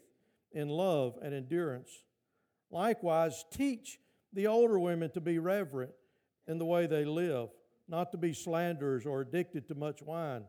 in 0.52 0.68
love 0.68 1.18
and 1.22 1.34
endurance. 1.34 2.04
Likewise, 2.70 3.46
teach 3.52 4.00
the 4.34 4.48
older 4.48 4.78
women 4.80 5.10
to 5.12 5.22
be 5.22 5.40
reverent 5.40 5.92
in 6.48 6.58
the 6.58 6.66
way 6.66 6.86
they 6.86 7.06
live, 7.06 7.50
not 7.88 8.12
to 8.12 8.18
be 8.18 8.34
slanderers 8.34 9.06
or 9.06 9.22
addicted 9.22 9.68
to 9.68 9.76
much 9.76 10.02
wine, 10.02 10.44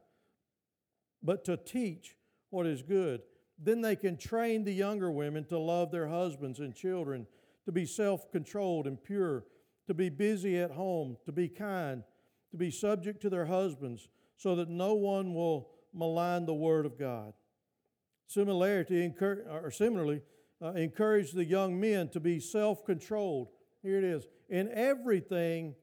but 1.23 1.45
to 1.45 1.57
teach 1.57 2.17
what 2.51 2.67
is 2.67 2.83
good. 2.83 3.21
Then 3.59 3.83
they 3.83 3.95
can 3.95 4.17
train 4.17 4.65
the 4.65 4.73
younger 4.73 5.11
women 5.11 5.45
to 5.47 5.59
love 5.59 5.93
their 5.93 6.09
husbands 6.09 6.59
and 6.59 6.75
children, 6.75 7.27
to 7.67 7.73
be 7.73 7.87
self 7.87 8.33
controlled 8.33 8.87
and 8.87 9.03
pure, 9.03 9.45
to 9.87 9.95
be 9.95 10.09
busy 10.09 10.59
at 10.59 10.73
home, 10.73 11.17
to 11.27 11.33
be 11.33 11.49
kind, 11.49 12.03
to 12.55 12.59
be 12.59 12.71
subject 12.71 13.21
to 13.21 13.29
their 13.29 13.47
husbands, 13.47 14.09
so 14.37 14.55
that 14.55 14.69
no 14.69 14.95
one 14.95 15.35
will 15.35 15.71
malign 15.93 16.47
the 16.47 16.55
word 16.55 16.87
of 16.87 16.97
God. 16.97 17.33
Similarity, 18.29 19.13
or 19.21 19.73
similarly, 19.73 20.23
uh, 20.63 20.71
encourage 20.75 21.33
the 21.33 21.45
young 21.45 21.81
men 21.81 22.09
to 22.11 22.21
be 22.21 22.39
self 22.39 22.85
controlled. 22.85 23.49
Here 23.83 23.99
it 23.99 24.05
is. 24.05 24.29
In 24.49 24.71
everything, 24.73 25.75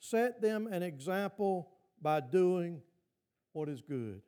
set 0.00 0.42
them 0.42 0.66
an 0.66 0.82
example 0.82 1.70
by 2.02 2.20
doing 2.20 2.82
what 3.54 3.70
is 3.70 3.80
good. 3.80 4.20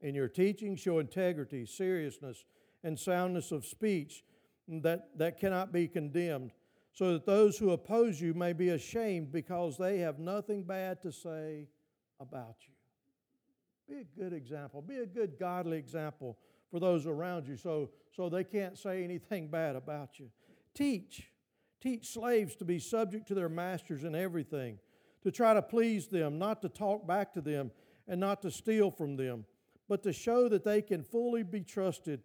In 0.00 0.16
your 0.16 0.28
teaching, 0.28 0.74
show 0.74 0.98
integrity, 0.98 1.66
seriousness, 1.66 2.44
and 2.82 2.98
soundness 2.98 3.52
of 3.52 3.64
speech 3.64 4.24
that, 4.66 5.16
that 5.18 5.38
cannot 5.38 5.72
be 5.72 5.86
condemned, 5.86 6.50
so 7.00 7.14
that 7.14 7.24
those 7.24 7.56
who 7.56 7.70
oppose 7.70 8.20
you 8.20 8.34
may 8.34 8.52
be 8.52 8.68
ashamed 8.68 9.32
because 9.32 9.78
they 9.78 10.00
have 10.00 10.18
nothing 10.18 10.62
bad 10.62 11.00
to 11.00 11.10
say 11.10 11.66
about 12.20 12.56
you. 12.68 12.74
Be 13.88 14.02
a 14.02 14.22
good 14.22 14.34
example. 14.34 14.82
Be 14.82 14.98
a 14.98 15.06
good 15.06 15.38
godly 15.38 15.78
example 15.78 16.36
for 16.70 16.78
those 16.78 17.06
around 17.06 17.48
you 17.48 17.56
so, 17.56 17.88
so 18.14 18.28
they 18.28 18.44
can't 18.44 18.76
say 18.76 19.02
anything 19.02 19.48
bad 19.48 19.76
about 19.76 20.18
you. 20.18 20.28
Teach. 20.74 21.22
Teach 21.80 22.06
slaves 22.12 22.54
to 22.56 22.66
be 22.66 22.78
subject 22.78 23.26
to 23.28 23.34
their 23.34 23.48
masters 23.48 24.04
in 24.04 24.14
everything, 24.14 24.78
to 25.22 25.30
try 25.30 25.54
to 25.54 25.62
please 25.62 26.06
them, 26.06 26.38
not 26.38 26.60
to 26.60 26.68
talk 26.68 27.06
back 27.06 27.32
to 27.32 27.40
them, 27.40 27.70
and 28.08 28.20
not 28.20 28.42
to 28.42 28.50
steal 28.50 28.90
from 28.90 29.16
them, 29.16 29.46
but 29.88 30.02
to 30.02 30.12
show 30.12 30.50
that 30.50 30.64
they 30.64 30.82
can 30.82 31.02
fully 31.02 31.44
be 31.44 31.62
trusted 31.62 32.20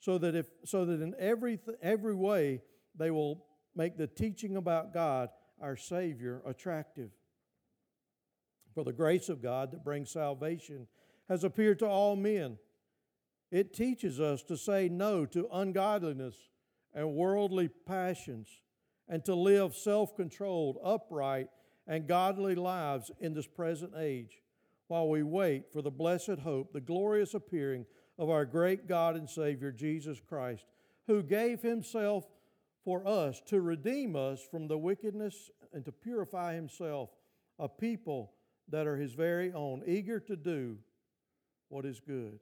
so 0.00 0.18
that, 0.18 0.34
if, 0.34 0.50
so 0.64 0.84
that 0.84 1.00
in 1.00 1.14
every, 1.16 1.60
every 1.80 2.16
way 2.16 2.60
they 2.96 3.12
will 3.12 3.44
make 3.76 3.96
the 3.96 4.06
teaching 4.06 4.56
about 4.56 4.92
God, 4.92 5.28
our 5.60 5.76
Savior, 5.76 6.42
attractive. 6.46 7.10
For 8.74 8.84
the 8.84 8.92
grace 8.92 9.28
of 9.28 9.42
God 9.42 9.72
that 9.72 9.84
brings 9.84 10.10
salvation 10.10 10.86
has 11.28 11.44
appeared 11.44 11.78
to 11.80 11.86
all 11.86 12.16
men 12.16 12.58
it 13.50 13.72
teaches 13.72 14.20
us 14.20 14.42
to 14.44 14.56
say 14.56 14.88
no 14.88 15.24
to 15.26 15.48
ungodliness 15.52 16.34
and 16.94 17.14
worldly 17.14 17.68
passions 17.68 18.48
and 19.08 19.24
to 19.24 19.34
live 19.34 19.74
self 19.74 20.16
controlled, 20.16 20.78
upright, 20.82 21.48
and 21.86 22.08
godly 22.08 22.54
lives 22.54 23.10
in 23.20 23.34
this 23.34 23.46
present 23.46 23.92
age 23.96 24.42
while 24.88 25.08
we 25.08 25.22
wait 25.22 25.72
for 25.72 25.82
the 25.82 25.90
blessed 25.90 26.40
hope, 26.42 26.72
the 26.72 26.80
glorious 26.80 27.34
appearing 27.34 27.86
of 28.18 28.30
our 28.30 28.44
great 28.44 28.88
God 28.88 29.16
and 29.16 29.28
Savior, 29.28 29.70
Jesus 29.70 30.20
Christ, 30.20 30.64
who 31.06 31.22
gave 31.22 31.62
Himself 31.62 32.26
for 32.86 33.04
us 33.04 33.42
to 33.46 33.60
redeem 33.60 34.14
us 34.14 34.40
from 34.48 34.68
the 34.68 34.78
wickedness 34.78 35.50
and 35.72 35.84
to 35.84 35.90
purify 35.90 36.54
Himself 36.54 37.10
a 37.58 37.68
people 37.68 38.32
that 38.68 38.86
are 38.86 38.96
His 38.96 39.12
very 39.12 39.52
own, 39.52 39.82
eager 39.84 40.20
to 40.20 40.36
do 40.36 40.78
what 41.68 41.84
is 41.84 41.98
good. 41.98 42.38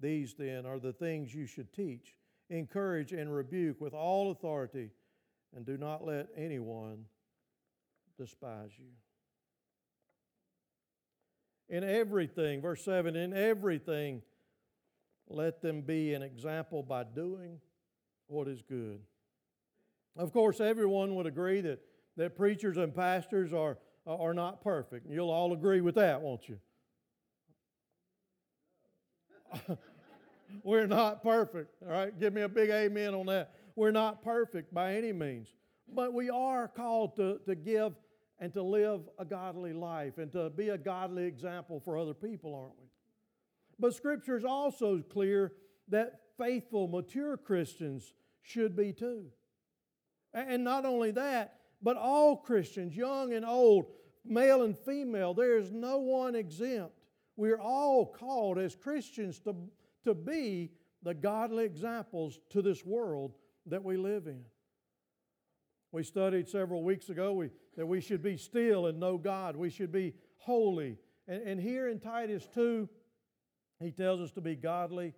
These, 0.00 0.34
then, 0.34 0.66
are 0.66 0.80
the 0.80 0.92
things 0.92 1.32
you 1.32 1.46
should 1.46 1.72
teach, 1.72 2.16
encourage, 2.50 3.12
and 3.12 3.32
rebuke 3.32 3.80
with 3.80 3.94
all 3.94 4.32
authority, 4.32 4.90
and 5.54 5.64
do 5.64 5.76
not 5.76 6.04
let 6.04 6.26
anyone 6.36 7.04
despise 8.18 8.72
you. 8.76 8.90
In 11.68 11.84
everything, 11.84 12.60
verse 12.60 12.84
7, 12.84 13.14
in 13.14 13.32
everything, 13.32 14.22
let 15.28 15.62
them 15.62 15.82
be 15.82 16.12
an 16.12 16.22
example 16.22 16.82
by 16.82 17.04
doing 17.04 17.60
what 18.28 18.48
is 18.48 18.62
good. 18.62 19.00
Of 20.16 20.32
course, 20.32 20.60
everyone 20.60 21.14
would 21.14 21.26
agree 21.26 21.60
that, 21.60 21.80
that 22.16 22.36
preachers 22.36 22.76
and 22.76 22.94
pastors 22.94 23.52
are, 23.52 23.78
are 24.06 24.34
not 24.34 24.62
perfect. 24.62 25.06
You'll 25.08 25.30
all 25.30 25.52
agree 25.52 25.80
with 25.80 25.96
that, 25.96 26.20
won't 26.22 26.48
you? 26.48 26.58
We're 30.62 30.86
not 30.86 31.22
perfect. 31.22 31.74
All 31.82 31.92
right, 31.92 32.18
give 32.18 32.32
me 32.32 32.42
a 32.42 32.48
big 32.48 32.70
amen 32.70 33.14
on 33.14 33.26
that. 33.26 33.52
We're 33.74 33.90
not 33.90 34.22
perfect 34.22 34.72
by 34.72 34.94
any 34.94 35.12
means, 35.12 35.48
but 35.92 36.14
we 36.14 36.30
are 36.30 36.66
called 36.66 37.16
to, 37.16 37.40
to 37.46 37.54
give 37.54 37.92
and 38.38 38.52
to 38.54 38.62
live 38.62 39.02
a 39.18 39.24
godly 39.24 39.72
life 39.72 40.18
and 40.18 40.30
to 40.32 40.50
be 40.50 40.70
a 40.70 40.78
godly 40.78 41.24
example 41.24 41.80
for 41.80 41.98
other 41.98 42.14
people, 42.14 42.54
aren't 42.54 42.78
we? 42.78 42.86
But 43.78 43.94
Scripture 43.94 44.36
is 44.36 44.44
also 44.44 45.02
clear 45.10 45.52
that 45.88 46.20
faithful, 46.38 46.88
mature 46.88 47.36
Christians 47.36 48.12
should 48.42 48.76
be 48.76 48.92
too. 48.92 49.26
And 50.32 50.64
not 50.64 50.84
only 50.84 51.12
that, 51.12 51.60
but 51.82 51.96
all 51.96 52.36
Christians, 52.36 52.96
young 52.96 53.32
and 53.32 53.44
old, 53.44 53.86
male 54.24 54.62
and 54.62 54.76
female, 54.76 55.34
there 55.34 55.56
is 55.56 55.72
no 55.72 55.98
one 55.98 56.34
exempt. 56.34 56.94
we're 57.36 57.60
all 57.60 58.06
called 58.06 58.58
as 58.58 58.74
Christians 58.74 59.38
to, 59.40 59.54
to 60.04 60.14
be 60.14 60.70
the 61.02 61.14
godly 61.14 61.64
examples 61.64 62.38
to 62.50 62.62
this 62.62 62.84
world 62.84 63.34
that 63.66 63.84
we 63.84 63.96
live 63.96 64.26
in. 64.26 64.42
We 65.92 66.02
studied 66.02 66.48
several 66.48 66.82
weeks 66.82 67.08
ago 67.08 67.32
we, 67.32 67.50
that 67.76 67.86
we 67.86 68.00
should 68.00 68.22
be 68.22 68.36
still 68.36 68.86
and 68.86 68.98
know 68.98 69.18
God. 69.18 69.56
We 69.56 69.70
should 69.70 69.92
be 69.92 70.14
holy. 70.38 70.98
And, 71.28 71.42
and 71.42 71.60
here 71.60 71.88
in 71.88 72.00
Titus 72.00 72.46
2, 72.54 72.88
he 73.80 73.92
tells 73.92 74.20
us 74.20 74.32
to 74.32 74.40
be 74.40 74.56
godly 74.56 75.14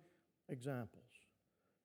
examples. 0.47 0.98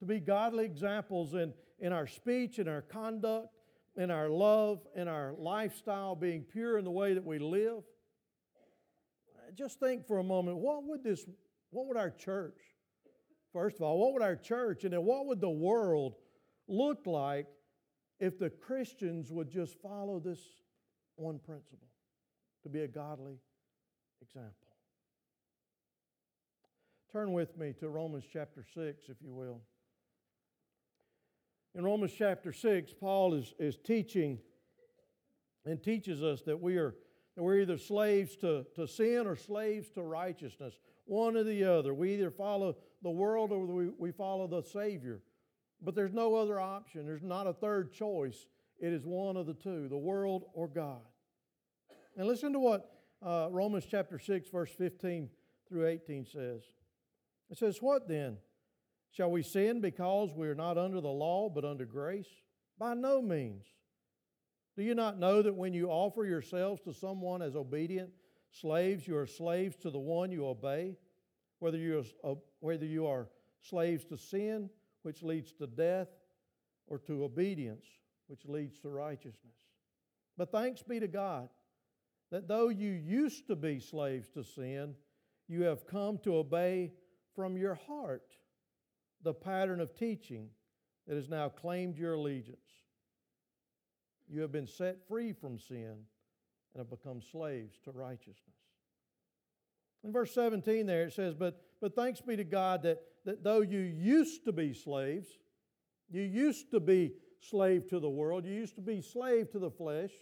To 0.04 0.08
be 0.08 0.20
godly 0.20 0.66
examples 0.66 1.32
in, 1.32 1.54
in 1.80 1.90
our 1.90 2.06
speech, 2.06 2.58
in 2.58 2.68
our 2.68 2.82
conduct, 2.82 3.48
in 3.96 4.10
our 4.10 4.28
love, 4.28 4.80
in 4.94 5.08
our 5.08 5.32
lifestyle, 5.38 6.14
being 6.14 6.42
pure 6.42 6.76
in 6.76 6.84
the 6.84 6.90
way 6.90 7.14
that 7.14 7.24
we 7.24 7.38
live. 7.38 7.78
Uh, 9.34 9.50
just 9.54 9.80
think 9.80 10.06
for 10.06 10.18
a 10.18 10.22
moment, 10.22 10.58
what 10.58 10.84
would 10.84 11.02
this, 11.02 11.24
what 11.70 11.86
would 11.86 11.96
our 11.96 12.10
church, 12.10 12.58
first 13.50 13.76
of 13.76 13.82
all, 13.82 13.98
what 13.98 14.12
would 14.12 14.20
our 14.20 14.36
church 14.36 14.84
and 14.84 14.92
then 14.92 15.02
what 15.06 15.24
would 15.24 15.40
the 15.40 15.48
world 15.48 16.16
look 16.68 17.06
like 17.06 17.46
if 18.20 18.38
the 18.38 18.50
Christians 18.50 19.32
would 19.32 19.50
just 19.50 19.80
follow 19.80 20.20
this 20.20 20.40
one 21.16 21.38
principle 21.38 21.88
to 22.62 22.68
be 22.68 22.82
a 22.82 22.88
godly 22.88 23.38
example? 24.20 24.68
Turn 27.10 27.32
with 27.32 27.56
me 27.56 27.72
to 27.80 27.88
Romans 27.88 28.24
chapter 28.30 28.66
6, 28.74 29.04
if 29.08 29.16
you 29.22 29.32
will. 29.32 29.62
In 31.74 31.84
Romans 31.84 32.12
chapter 32.16 32.52
6, 32.52 32.94
Paul 33.00 33.34
is, 33.34 33.52
is 33.58 33.76
teaching 33.76 34.38
and 35.66 35.82
teaches 35.82 36.22
us 36.22 36.42
that 36.42 36.60
we 36.60 36.76
are 36.76 36.94
that 37.36 37.42
we're 37.42 37.60
either 37.60 37.78
slaves 37.78 38.36
to, 38.36 38.64
to 38.76 38.86
sin 38.86 39.26
or 39.26 39.34
slaves 39.34 39.90
to 39.90 40.02
righteousness, 40.02 40.78
one 41.04 41.36
or 41.36 41.42
the 41.42 41.64
other. 41.64 41.92
We 41.92 42.14
either 42.14 42.30
follow 42.30 42.76
the 43.02 43.10
world 43.10 43.50
or 43.50 43.66
we, 43.66 43.88
we 43.98 44.12
follow 44.12 44.46
the 44.46 44.62
Savior. 44.62 45.20
But 45.82 45.94
there's 45.94 46.12
no 46.12 46.36
other 46.36 46.60
option. 46.60 47.04
There's 47.04 47.24
not 47.24 47.46
a 47.46 47.52
third 47.52 47.92
choice. 47.92 48.46
It 48.78 48.92
is 48.92 49.04
one 49.04 49.36
of 49.36 49.46
the 49.46 49.54
two 49.54 49.88
the 49.88 49.96
world 49.96 50.44
or 50.52 50.68
God. 50.68 51.02
And 52.16 52.28
listen 52.28 52.52
to 52.52 52.60
what 52.60 52.90
uh, 53.20 53.48
Romans 53.50 53.84
chapter 53.90 54.18
6, 54.18 54.48
verse 54.50 54.70
15 54.70 55.28
through 55.68 55.88
18 55.88 56.26
says. 56.26 56.62
It 57.50 57.58
says, 57.58 57.78
What 57.82 58.08
then? 58.08 58.36
Shall 59.14 59.30
we 59.30 59.44
sin 59.44 59.80
because 59.80 60.34
we 60.34 60.48
are 60.48 60.56
not 60.56 60.76
under 60.76 61.00
the 61.00 61.06
law 61.06 61.48
but 61.48 61.64
under 61.64 61.84
grace? 61.84 62.26
By 62.78 62.94
no 62.94 63.22
means. 63.22 63.64
Do 64.76 64.82
you 64.82 64.96
not 64.96 65.20
know 65.20 65.40
that 65.40 65.54
when 65.54 65.72
you 65.72 65.88
offer 65.88 66.24
yourselves 66.24 66.82
to 66.82 66.92
someone 66.92 67.40
as 67.40 67.54
obedient 67.54 68.10
slaves, 68.50 69.06
you 69.06 69.16
are 69.16 69.26
slaves 69.26 69.76
to 69.76 69.90
the 69.90 70.00
one 70.00 70.32
you 70.32 70.44
obey, 70.44 70.96
whether 71.60 71.78
you 71.78 72.00
are, 72.24 72.32
uh, 72.32 72.34
whether 72.58 72.84
you 72.84 73.06
are 73.06 73.28
slaves 73.60 74.04
to 74.06 74.16
sin, 74.16 74.68
which 75.02 75.22
leads 75.22 75.52
to 75.52 75.68
death, 75.68 76.08
or 76.88 76.98
to 76.98 77.22
obedience, 77.22 77.86
which 78.26 78.44
leads 78.46 78.80
to 78.80 78.88
righteousness? 78.88 79.54
But 80.36 80.50
thanks 80.50 80.82
be 80.82 80.98
to 80.98 81.06
God 81.06 81.48
that 82.32 82.48
though 82.48 82.68
you 82.68 82.90
used 82.90 83.46
to 83.46 83.54
be 83.54 83.78
slaves 83.78 84.28
to 84.30 84.42
sin, 84.42 84.96
you 85.46 85.62
have 85.62 85.86
come 85.86 86.18
to 86.24 86.34
obey 86.34 86.90
from 87.36 87.56
your 87.56 87.76
heart 87.86 88.34
the 89.24 89.34
pattern 89.34 89.80
of 89.80 89.96
teaching 89.96 90.48
that 91.08 91.16
has 91.16 91.28
now 91.28 91.48
claimed 91.48 91.96
your 91.96 92.14
allegiance. 92.14 92.58
You 94.28 94.42
have 94.42 94.52
been 94.52 94.66
set 94.66 95.08
free 95.08 95.32
from 95.32 95.58
sin 95.58 95.96
and 96.74 96.78
have 96.78 96.90
become 96.90 97.20
slaves 97.20 97.78
to 97.84 97.90
righteousness. 97.90 98.38
In 100.04 100.12
verse 100.12 100.32
17 100.34 100.86
there 100.86 101.04
it 101.04 101.12
says, 101.12 101.34
But, 101.34 101.60
but 101.80 101.96
thanks 101.96 102.20
be 102.20 102.36
to 102.36 102.44
God 102.44 102.82
that, 102.82 103.02
that 103.24 103.42
though 103.42 103.62
you 103.62 103.80
used 103.80 104.44
to 104.44 104.52
be 104.52 104.74
slaves, 104.74 105.28
you 106.10 106.22
used 106.22 106.70
to 106.70 106.80
be 106.80 107.14
slave 107.40 107.88
to 107.88 107.98
the 107.98 108.08
world, 108.08 108.44
you 108.44 108.52
used 108.52 108.76
to 108.76 108.82
be 108.82 109.00
slave 109.00 109.50
to 109.52 109.58
the 109.58 109.70
flesh, 109.70 110.12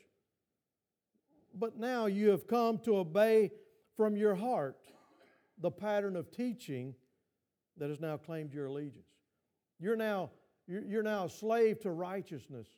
but 1.55 1.79
now 1.79 2.07
you 2.07 2.31
have 2.31 2.47
come 2.47 2.79
to 2.79 2.97
obey 2.97 3.51
from 3.97 4.17
your 4.17 4.35
heart 4.35 4.79
the 5.61 5.71
pattern 5.71 6.17
of 6.17 6.31
teaching 6.31 6.95
that 7.79 7.91
has 7.91 8.01
now 8.01 8.17
claimed 8.17 8.53
your 8.53 8.67
allegiance. 8.67 9.09
You're 9.79 9.97
now, 9.97 10.31
you're 10.67 11.03
now 11.03 11.25
a 11.25 11.31
slave 11.31 11.81
to 11.81 11.91
righteousness 11.91 12.69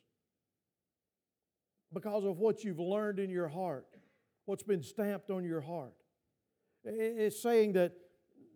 because 1.93 2.23
of 2.23 2.39
what 2.39 2.63
you've 2.63 2.79
learned 2.79 3.19
in 3.19 3.29
your 3.29 3.47
heart, 3.47 3.85
what's 4.45 4.63
been 4.63 4.83
stamped 4.83 5.29
on 5.29 5.43
your 5.43 5.61
heart. 5.61 5.93
It's 6.83 7.41
saying 7.41 7.73
that, 7.73 7.93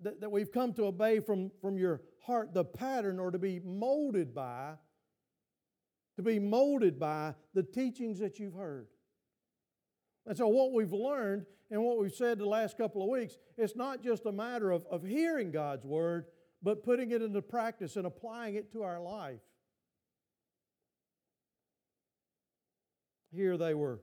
that, 0.03 0.21
that 0.21 0.31
we've 0.31 0.51
come 0.51 0.73
to 0.73 0.85
obey 0.85 1.19
from, 1.19 1.51
from 1.61 1.77
your 1.77 2.01
heart 2.25 2.53
the 2.53 2.65
pattern 2.65 3.19
or 3.19 3.31
to 3.31 3.39
be 3.39 3.59
molded 3.63 4.33
by, 4.35 4.73
to 6.15 6.21
be 6.21 6.37
molded 6.37 6.99
by 6.99 7.33
the 7.53 7.63
teachings 7.63 8.19
that 8.19 8.39
you've 8.39 8.53
heard. 8.53 8.87
And 10.29 10.37
so, 10.37 10.47
what 10.47 10.73
we've 10.73 10.93
learned 10.93 11.47
and 11.71 11.83
what 11.83 11.97
we've 11.97 12.13
said 12.13 12.37
the 12.37 12.45
last 12.45 12.77
couple 12.77 13.01
of 13.01 13.09
weeks, 13.09 13.39
it's 13.57 13.75
not 13.75 14.03
just 14.03 14.27
a 14.27 14.31
matter 14.31 14.69
of, 14.69 14.85
of 14.85 15.03
hearing 15.03 15.49
God's 15.49 15.83
word, 15.83 16.27
but 16.61 16.83
putting 16.83 17.09
it 17.09 17.23
into 17.23 17.41
practice 17.41 17.95
and 17.95 18.05
applying 18.05 18.53
it 18.53 18.71
to 18.73 18.83
our 18.83 19.01
life. 19.01 19.39
Here 23.31 23.57
they 23.57 23.73
were, 23.73 24.01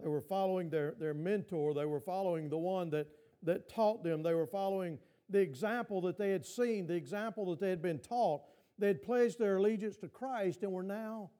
they 0.00 0.08
were 0.08 0.20
following 0.20 0.70
their, 0.70 0.94
their 1.00 1.12
mentor, 1.12 1.74
they 1.74 1.86
were 1.86 2.00
following 2.00 2.48
the 2.48 2.58
one 2.58 2.90
that, 2.90 3.08
that 3.42 3.68
taught 3.68 4.04
them, 4.04 4.22
they 4.22 4.34
were 4.34 4.46
following 4.46 4.96
the 5.28 5.40
example 5.40 6.00
that 6.02 6.16
they 6.16 6.30
had 6.30 6.46
seen, 6.46 6.86
the 6.86 6.94
example 6.94 7.50
that 7.50 7.58
they 7.58 7.70
had 7.70 7.82
been 7.82 7.98
taught. 7.98 8.42
They 8.78 8.86
had 8.88 9.02
pledged 9.02 9.40
their 9.40 9.56
allegiance 9.56 9.96
to 9.98 10.08
Christ 10.08 10.62
and 10.62 10.70
were 10.70 10.84
now 10.84 11.30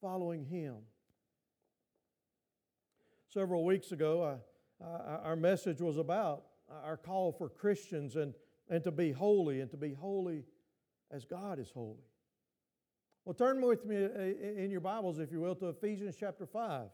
following 0.00 0.44
Him. 0.44 0.78
Several 3.32 3.64
weeks 3.64 3.92
ago, 3.92 4.38
I, 4.82 4.84
I, 4.84 5.14
our 5.24 5.36
message 5.36 5.80
was 5.80 5.96
about 5.96 6.42
our 6.84 6.98
call 6.98 7.32
for 7.32 7.48
Christians 7.48 8.16
and, 8.16 8.34
and 8.68 8.84
to 8.84 8.90
be 8.90 9.10
holy 9.10 9.60
and 9.60 9.70
to 9.70 9.78
be 9.78 9.94
holy 9.94 10.44
as 11.10 11.24
God 11.24 11.58
is 11.58 11.70
holy. 11.70 12.04
Well, 13.24 13.32
turn 13.32 13.62
with 13.62 13.86
me 13.86 14.04
uh, 14.04 14.62
in 14.62 14.70
your 14.70 14.82
Bibles, 14.82 15.18
if 15.18 15.32
you 15.32 15.40
will, 15.40 15.54
to 15.56 15.68
Ephesians 15.68 16.14
chapter 16.18 16.44
5. 16.44 16.88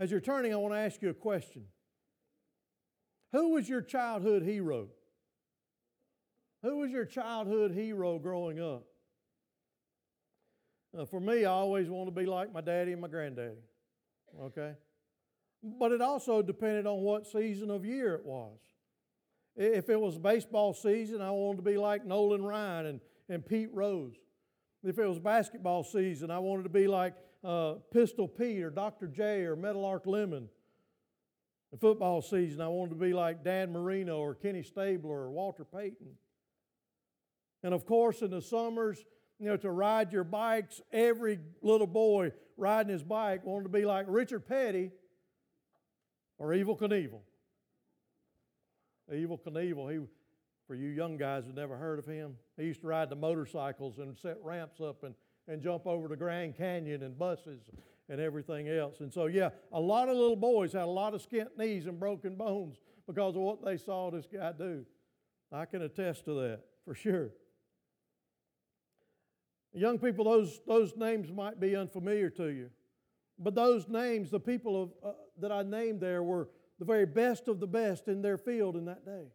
As 0.00 0.10
you're 0.10 0.20
turning, 0.20 0.52
I 0.52 0.56
want 0.56 0.74
to 0.74 0.78
ask 0.78 1.00
you 1.00 1.10
a 1.10 1.14
question. 1.14 1.62
Who 3.30 3.50
was 3.50 3.68
your 3.68 3.82
childhood 3.82 4.42
hero? 4.42 4.88
Who 6.62 6.78
was 6.78 6.90
your 6.90 7.04
childhood 7.04 7.70
hero 7.70 8.18
growing 8.18 8.58
up? 8.58 8.84
Uh, 10.96 11.04
for 11.04 11.20
me, 11.20 11.44
I 11.44 11.50
always 11.50 11.88
wanted 11.88 12.14
to 12.14 12.20
be 12.20 12.26
like 12.26 12.52
my 12.52 12.60
daddy 12.60 12.92
and 12.92 13.00
my 13.00 13.08
granddaddy. 13.08 13.60
Okay? 14.42 14.74
But 15.62 15.92
it 15.92 16.00
also 16.00 16.42
depended 16.42 16.86
on 16.86 17.00
what 17.00 17.26
season 17.26 17.70
of 17.70 17.84
year 17.84 18.14
it 18.14 18.24
was. 18.24 18.58
If 19.56 19.88
it 19.88 20.00
was 20.00 20.16
baseball 20.16 20.72
season, 20.72 21.20
I 21.20 21.30
wanted 21.30 21.56
to 21.56 21.70
be 21.70 21.76
like 21.76 22.06
Nolan 22.06 22.44
Ryan 22.44 22.86
and 22.86 23.00
and 23.28 23.44
Pete 23.46 23.70
Rose. 23.72 24.16
If 24.84 24.98
it 24.98 25.06
was 25.06 25.18
basketball 25.18 25.84
season, 25.84 26.30
I 26.30 26.38
wanted 26.38 26.62
to 26.64 26.68
be 26.68 26.86
like 26.86 27.14
uh, 27.44 27.74
Pistol 27.92 28.28
Pete 28.28 28.62
or 28.62 28.70
Dr. 28.70 29.06
J 29.06 29.42
or 29.42 29.56
Meadowlark 29.56 30.06
Lemon. 30.06 30.48
In 31.72 31.78
football 31.78 32.22
season, 32.22 32.60
I 32.60 32.68
wanted 32.68 32.90
to 32.90 33.00
be 33.00 33.12
like 33.12 33.44
Dan 33.44 33.72
Marino 33.72 34.18
or 34.18 34.34
Kenny 34.34 34.62
Stabler 34.62 35.24
or 35.24 35.30
Walter 35.30 35.64
Payton. 35.64 36.08
And 37.62 37.74
of 37.74 37.84
course, 37.84 38.22
in 38.22 38.30
the 38.30 38.40
summers, 38.40 39.04
you 39.38 39.46
know, 39.46 39.56
to 39.56 39.70
ride 39.70 40.12
your 40.12 40.24
bikes, 40.24 40.80
every 40.92 41.38
little 41.62 41.86
boy 41.86 42.32
riding 42.56 42.92
his 42.92 43.02
bike 43.02 43.44
wanted 43.44 43.64
to 43.64 43.68
be 43.68 43.84
like 43.84 44.06
Richard 44.08 44.46
Petty 44.46 44.90
or 46.38 46.48
Evel 46.48 46.78
Knievel. 46.78 47.20
Evel 49.12 49.40
Knievel, 49.40 49.92
he, 49.92 50.06
for 50.66 50.74
you 50.74 50.88
young 50.88 51.16
guys 51.16 51.44
who 51.46 51.52
never 51.52 51.76
heard 51.76 51.98
of 51.98 52.06
him, 52.06 52.36
he 52.56 52.64
used 52.64 52.80
to 52.80 52.88
ride 52.88 53.10
the 53.10 53.16
motorcycles 53.16 53.98
and 53.98 54.16
set 54.18 54.36
ramps 54.42 54.80
up 54.80 55.04
and, 55.04 55.14
and 55.46 55.62
jump 55.62 55.86
over 55.86 56.08
the 56.08 56.16
Grand 56.16 56.56
Canyon 56.56 57.02
and 57.02 57.18
buses 57.18 57.62
and 58.08 58.20
everything 58.20 58.68
else. 58.68 59.00
And 59.00 59.12
so, 59.12 59.26
yeah, 59.26 59.50
a 59.72 59.80
lot 59.80 60.08
of 60.08 60.16
little 60.16 60.36
boys 60.36 60.72
had 60.72 60.82
a 60.82 60.86
lot 60.86 61.14
of 61.14 61.26
skint 61.26 61.56
knees 61.56 61.86
and 61.86 61.98
broken 61.98 62.34
bones 62.34 62.76
because 63.06 63.36
of 63.36 63.42
what 63.42 63.64
they 63.64 63.76
saw 63.76 64.10
this 64.10 64.26
guy 64.30 64.52
do. 64.52 64.84
I 65.52 65.64
can 65.64 65.82
attest 65.82 66.24
to 66.24 66.34
that 66.40 66.60
for 66.84 66.94
sure. 66.94 67.30
Young 69.72 69.98
people, 69.98 70.24
those, 70.24 70.60
those 70.66 70.96
names 70.96 71.30
might 71.30 71.60
be 71.60 71.76
unfamiliar 71.76 72.30
to 72.30 72.46
you. 72.46 72.70
But 73.38 73.54
those 73.54 73.88
names, 73.88 74.30
the 74.30 74.40
people 74.40 74.82
of, 74.82 74.90
uh, 75.04 75.12
that 75.40 75.52
I 75.52 75.62
named 75.62 76.00
there, 76.00 76.22
were 76.22 76.48
the 76.78 76.84
very 76.84 77.06
best 77.06 77.48
of 77.48 77.60
the 77.60 77.66
best 77.66 78.08
in 78.08 78.22
their 78.22 78.38
field 78.38 78.76
in 78.76 78.86
that 78.86 79.04
day. 79.04 79.26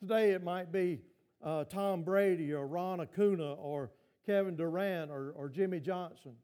Today 0.00 0.32
it 0.32 0.42
might 0.42 0.72
be 0.72 1.00
uh, 1.42 1.64
Tom 1.64 2.02
Brady 2.02 2.52
or 2.52 2.66
Ron 2.66 3.00
Acuna 3.00 3.54
or 3.54 3.90
Kevin 4.26 4.56
Durant 4.56 5.10
or, 5.10 5.32
or 5.36 5.48
Jimmie 5.48 5.80
Johnson. 5.80 6.34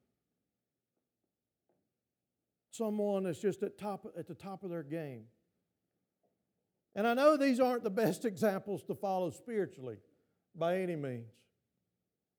someone 2.70 3.24
that's 3.24 3.40
just 3.40 3.62
at, 3.62 3.77
top, 3.77 4.07
at 4.16 4.29
the 4.29 4.35
top 4.35 4.62
of 4.62 4.70
their 4.70 4.85
game. 4.85 5.24
And 6.94 7.07
I 7.07 7.14
know 7.14 7.37
these 7.37 7.61
aren't 7.61 7.85
the 7.85 7.90
best 7.90 8.24
examples 8.33 8.83
to 8.85 8.94
follow 8.94 9.31
spiritually 9.31 9.96
by 10.55 10.79
any 10.79 10.96
means. 10.96 11.33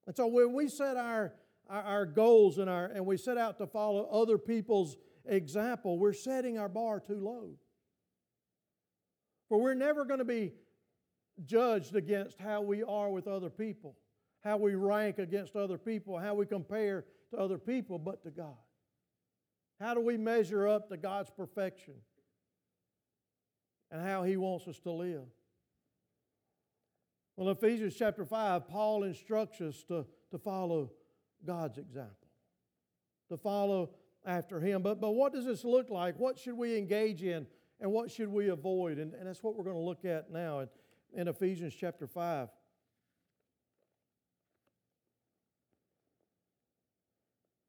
And 0.07 0.15
so 0.15 0.27
when 0.27 0.53
we 0.53 0.67
set 0.69 0.97
our, 0.97 1.33
our, 1.69 1.83
our, 1.83 2.05
goals 2.05 2.57
and, 2.57 2.69
our, 2.69 2.85
and 2.85 3.05
we 3.05 3.17
set 3.17 3.37
out 3.37 3.57
to 3.59 3.67
follow 3.67 4.05
other 4.11 4.37
people's 4.37 4.97
example, 5.25 5.97
we're 5.97 6.13
setting 6.13 6.57
our 6.57 6.69
bar 6.69 6.99
too 6.99 7.19
low. 7.19 7.51
For 9.49 9.59
we're 9.59 9.75
never 9.75 10.05
going 10.05 10.19
to 10.19 10.25
be 10.25 10.53
judged 11.45 11.95
against 11.95 12.39
how 12.39 12.61
we 12.61 12.83
are 12.83 13.09
with 13.09 13.27
other 13.27 13.49
people, 13.49 13.95
how 14.43 14.57
we 14.57 14.75
rank 14.75 15.19
against 15.19 15.55
other 15.55 15.77
people, 15.77 16.17
how 16.17 16.35
we 16.35 16.45
compare 16.45 17.05
to 17.31 17.37
other 17.37 17.57
people, 17.57 17.97
but 17.97 18.23
to 18.23 18.31
God. 18.31 18.57
How 19.79 19.93
do 19.93 20.01
we 20.01 20.17
measure 20.17 20.67
up 20.67 20.89
to 20.89 20.97
God's 20.97 21.29
perfection 21.29 21.93
and 23.91 24.01
how 24.01 24.23
He 24.23 24.37
wants 24.37 24.67
us 24.67 24.79
to 24.79 24.91
live? 24.91 25.25
Well, 27.39 27.51
Ephesians 27.51 27.95
chapter 27.97 28.25
5, 28.25 28.67
Paul 28.67 29.03
instructs 29.03 29.61
us 29.61 29.81
to, 29.87 30.05
to 30.31 30.37
follow 30.37 30.91
God's 31.47 31.77
example, 31.77 32.27
to 33.29 33.37
follow 33.37 33.91
after 34.25 34.59
Him. 34.59 34.81
But, 34.81 34.99
but 34.99 35.11
what 35.11 35.31
does 35.31 35.45
this 35.45 35.63
look 35.63 35.89
like? 35.89 36.19
What 36.19 36.37
should 36.37 36.57
we 36.57 36.77
engage 36.77 37.23
in 37.23 37.47
and 37.79 37.93
what 37.93 38.11
should 38.11 38.27
we 38.27 38.49
avoid? 38.49 38.97
And, 38.97 39.13
and 39.13 39.25
that's 39.25 39.41
what 39.41 39.55
we're 39.55 39.63
going 39.63 39.77
to 39.77 39.81
look 39.81 40.03
at 40.03 40.29
now 40.29 40.59
in, 40.59 40.67
in 41.13 41.27
Ephesians 41.29 41.73
chapter 41.79 42.07
5. 42.07 42.49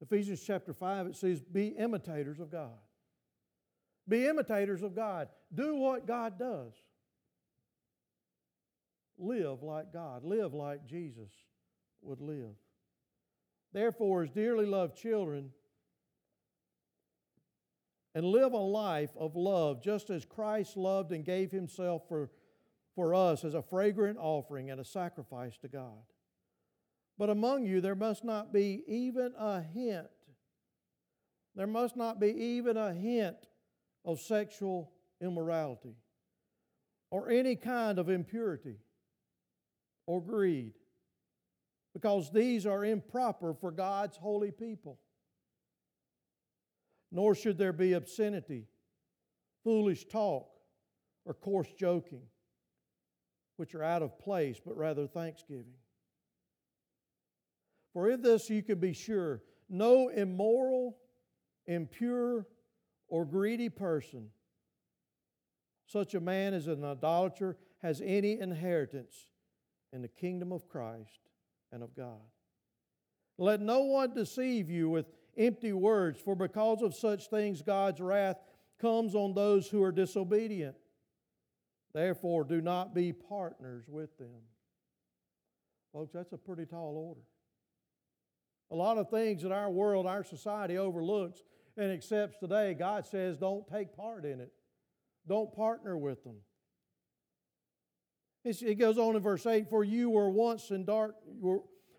Ephesians 0.03 0.43
chapter 0.45 0.73
5, 0.73 1.07
it 1.07 1.15
says, 1.15 1.43
Be 1.43 1.69
imitators 1.69 2.41
of 2.41 2.51
God. 2.51 2.77
Be 4.09 4.27
imitators 4.27 4.83
of 4.83 4.97
God. 4.97 5.29
Do 5.55 5.77
what 5.77 6.09
God 6.09 6.41
does. 6.41 6.73
Live 9.21 9.63
like 9.63 9.93
God. 9.93 10.25
Live 10.25 10.55
like 10.55 10.87
Jesus 10.87 11.31
would 12.03 12.21
live. 12.21 12.57
Therefore, 13.73 14.23
as 14.23 14.31
dearly 14.31 14.67
loved 14.67 14.97
children, 14.97 15.51
and 18.15 18.25
live 18.25 18.53
a 18.53 18.59
life 18.59 19.11
of 19.17 19.37
love, 19.37 19.83
just 19.83 20.11
as 20.11 20.25
Christ 20.25 20.77
loved 20.77 21.13
and 21.13 21.25
gave 21.25 21.53
himself 21.53 22.03
for, 22.09 22.31
for 22.95 23.15
us 23.15 23.45
as 23.45 23.55
a 23.55 23.63
fragrant 23.63 24.19
offering 24.19 24.71
and 24.71 24.81
a 24.81 24.85
sacrifice 24.85 25.57
to 25.59 25.69
God. 25.69 26.03
But 27.19 27.31
among 27.31 27.67
you 27.67 27.81
there 27.81 27.95
must 27.95 28.25
not 28.25 28.53
be 28.53 28.83
even 28.89 29.33
a 29.39 29.63
hint, 29.63 30.09
there 31.55 31.67
must 31.67 31.97
not 31.97 32.19
be 32.19 32.31
even 32.31 32.77
a 32.77 32.93
hint 32.93 33.37
of 34.05 34.21
sexual 34.21 34.91
immorality 35.21 35.95
or 37.11 37.29
any 37.29 37.55
kind 37.55 37.99
of 37.99 38.09
impurity 38.09 38.79
or 40.11 40.21
greed, 40.21 40.73
because 41.95 42.33
these 42.33 42.67
are 42.67 42.85
improper 42.85 43.55
for 43.55 43.71
God's 43.71 44.17
holy 44.17 44.51
people. 44.51 44.99
Nor 47.13 47.37
should 47.37 47.57
there 47.57 47.73
be 47.73 47.93
obscenity, 47.93 48.67
foolish 49.63 50.07
talk, 50.07 50.49
or 51.25 51.35
coarse 51.35 51.73
joking, 51.79 52.23
which 53.55 53.77
are 53.77 53.85
out 53.85 54.03
of 54.03 54.19
place, 54.19 54.61
but 54.65 54.77
rather 54.77 55.07
thanksgiving. 55.07 55.79
For 57.93 58.11
in 58.11 58.21
this 58.21 58.51
you 58.51 58.65
can 58.65 58.81
be 58.81 58.95
sure, 58.95 59.43
no 59.69 60.09
immoral, 60.09 60.97
impure, 61.69 62.49
or 63.07 63.25
greedy 63.25 63.69
person, 63.69 64.31
such 65.87 66.15
a 66.15 66.21
man 66.21 66.53
as 66.53 66.67
an 66.67 66.83
idolater, 66.83 67.57
has 67.81 68.03
any 68.05 68.41
inheritance 68.41 69.30
in 69.93 70.03
the 70.03 70.09
kingdom 70.09 70.53
of 70.53 70.69
Christ 70.69 71.21
and 71.73 71.83
of 71.83 71.95
God. 71.95 72.21
Let 73.39 73.61
no 73.61 73.81
one 73.81 74.15
deceive 74.15 74.71
you 74.71 74.91
with 74.91 75.07
empty 75.37 75.73
words, 75.73 76.21
for 76.21 76.35
because 76.35 76.83
of 76.83 76.95
such 76.95 77.29
things 77.29 77.63
God's 77.63 78.01
wrath 78.01 78.37
comes 78.81 79.15
on 79.15 79.35
those 79.35 79.69
who 79.69 79.83
are 79.83 79.93
disobedient. 79.93 80.77
Therefore, 81.93 82.45
do 82.45 82.61
not 82.61 82.95
be 82.95 83.13
partners 83.13 83.85
with 83.89 84.17
them. 84.19 84.43
Folks, 85.93 86.13
that's 86.13 86.33
a 86.33 86.39
pretty 86.39 86.67
tall 86.67 86.97
order. 86.97 87.23
A 88.71 88.77
lot 88.77 88.99
of 88.99 89.11
things 89.11 89.43
that 89.43 89.51
our 89.51 89.71
world, 89.71 90.07
our 90.07 90.23
society 90.23 90.79
overlooks 90.79 91.43
and 91.77 91.91
accepts 91.91 92.39
today, 92.39 92.75
God 92.75 93.07
says 93.07 93.37
don't 93.37 93.67
take 93.67 93.97
part 93.97 94.25
in 94.25 94.41
it. 94.41 94.53
Don't 95.27 95.53
partner 95.53 95.97
with 95.97 96.23
them. 96.23 96.37
It 98.45 98.79
goes 98.79 98.97
on 98.97 99.17
in 99.17 99.23
verse 99.23 99.45
8 99.47 99.69
For 99.69 99.85
you 99.85 100.11
were 100.11 100.31
once 100.31 100.71
in 100.71 100.85
dark, 100.85 101.15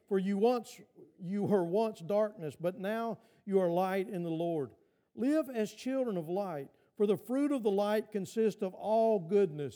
for 0.08 0.20
you 0.20 0.38
once 0.38 0.80
you 1.20 1.44
were 1.44 1.64
once 1.64 2.00
darkness, 2.00 2.56
but 2.60 2.80
now 2.80 3.20
you 3.46 3.60
are 3.60 3.70
light 3.70 4.10
in 4.10 4.24
the 4.24 4.30
Lord. 4.30 4.72
Live 5.16 5.50
as 5.54 5.72
children 5.74 6.18
of 6.18 6.30
light, 6.30 6.68
for 6.98 7.06
the 7.06 7.18
fruit 7.18 7.52
of 7.52 7.64
the 7.64 7.72
light 7.72 8.12
consists 8.12 8.62
of 8.62 8.74
all 8.74 9.20
goodness, 9.20 9.76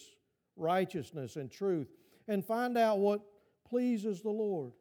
righteousness, 0.55 1.35
and 1.35 1.51
truth. 1.51 1.87
And 2.27 2.43
find 2.43 2.77
out 2.77 2.99
what 2.99 3.21
pleases 3.69 4.21
the 4.21 4.29
Lord 4.29 4.71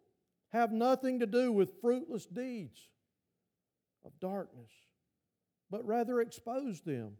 have 0.55 0.73
nothing 0.73 1.18
to 1.18 1.27
do 1.27 1.51
with 1.51 1.81
fruitless 1.81 2.27
deeds 2.27 2.88
of 4.05 4.12
darkness, 4.20 4.70
but 5.68 5.85
rather 5.85 6.20
expose 6.20 6.81
them. 6.81 7.14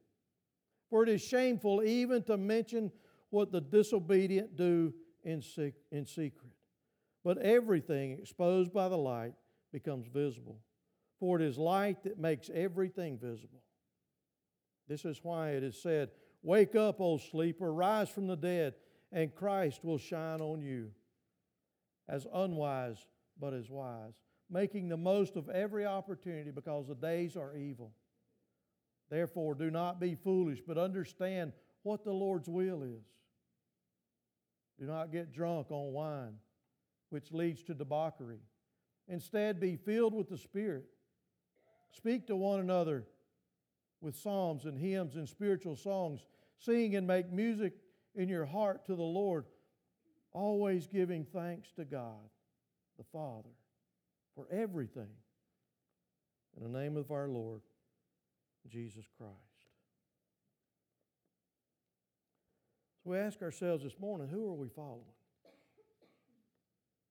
For 0.89 1.03
it 1.03 1.09
is 1.09 1.21
shameful 1.21 1.83
even 1.83 2.23
to 2.25 2.37
mention 2.37 2.93
what 3.35 3.51
the 3.51 3.61
disobedient 3.61 4.57
do 4.57 4.95
in, 5.25 5.43
in 5.91 6.07
secret. 6.07 6.53
But 7.25 7.39
everything 7.39 8.13
exposed 8.13 8.73
by 8.73 8.89
the 8.89 8.97
light 8.97 9.35
becomes 9.73 10.07
visible. 10.07 10.61
For 11.19 11.41
it 11.41 11.45
is 11.45 11.59
light 11.59 12.05
that 12.05 12.19
makes 12.19 12.49
everything 12.55 13.19
visible. 13.19 13.63
This 14.89 15.05
is 15.05 15.19
why 15.23 15.51
it 15.51 15.65
is 15.65 15.81
said, 15.83 16.11
Wake 16.43 16.77
up, 16.77 17.01
O 17.01 17.17
sleeper, 17.17 17.73
rise 17.73 18.09
from 18.11 18.27
the 18.27 18.37
dead, 18.37 18.75
and 19.11 19.35
Christ 19.35 19.83
will 19.83 19.99
shine 19.99 20.41
on 20.41 20.61
you. 20.61 20.91
As 22.09 22.27
unwise 22.33 22.99
but 23.41 23.55
as 23.55 23.71
wise, 23.71 24.13
making 24.51 24.89
the 24.89 24.97
most 24.97 25.37
of 25.37 25.49
every 25.49 25.87
opportunity 25.87 26.51
because 26.51 26.87
the 26.87 26.95
days 26.95 27.37
are 27.37 27.57
evil. 27.57 27.93
Therefore, 29.11 29.55
do 29.55 29.71
not 29.71 29.99
be 29.99 30.15
foolish, 30.15 30.61
but 30.67 30.79
understand 30.79 31.53
what 31.83 32.05
the 32.05 32.13
Lord's 32.13 32.49
will 32.49 32.83
is. 32.83 33.14
Do 34.79 34.87
not 34.87 35.13
get 35.13 35.33
drunk 35.33 35.71
on 35.71 35.93
wine, 35.93 36.35
which 37.11 37.33
leads 37.33 37.63
to 37.65 37.75
debauchery. 37.75 38.41
Instead, 39.09 39.61
be 39.61 39.77
filled 39.77 40.15
with 40.15 40.29
the 40.29 40.39
Spirit. 40.39 40.85
Speak 41.91 42.27
to 42.27 42.37
one 42.37 42.61
another 42.61 43.05
with 44.01 44.17
psalms 44.17 44.65
and 44.65 44.79
hymns 44.79 45.17
and 45.17 45.29
spiritual 45.29 45.77
songs. 45.77 46.21
Sing 46.59 46.97
and 46.97 47.07
make 47.07 47.31
music 47.31 47.75
in 48.15 48.29
your 48.29 48.47
heart 48.47 48.85
to 48.87 48.95
the 48.95 49.03
Lord, 49.03 49.45
always 50.33 50.87
giving 50.87 51.25
thanks 51.25 51.71
to 51.73 51.85
God 51.85 52.31
the 52.99 53.05
Father 53.05 53.51
for 54.35 54.47
everything 54.51 55.11
in 56.57 56.63
the 56.63 56.79
name 56.79 56.97
of 56.97 57.11
our 57.11 57.29
Lord 57.29 57.63
Jesus 58.69 59.05
Christ. 59.19 59.54
So 63.05 63.11
we 63.11 63.19
ask 63.19 63.43
ourselves 63.43 63.85
this 63.85 63.99
morning 64.01 64.29
who 64.29 64.49
are 64.49 64.55
we 64.55 64.69
following? 64.69 65.05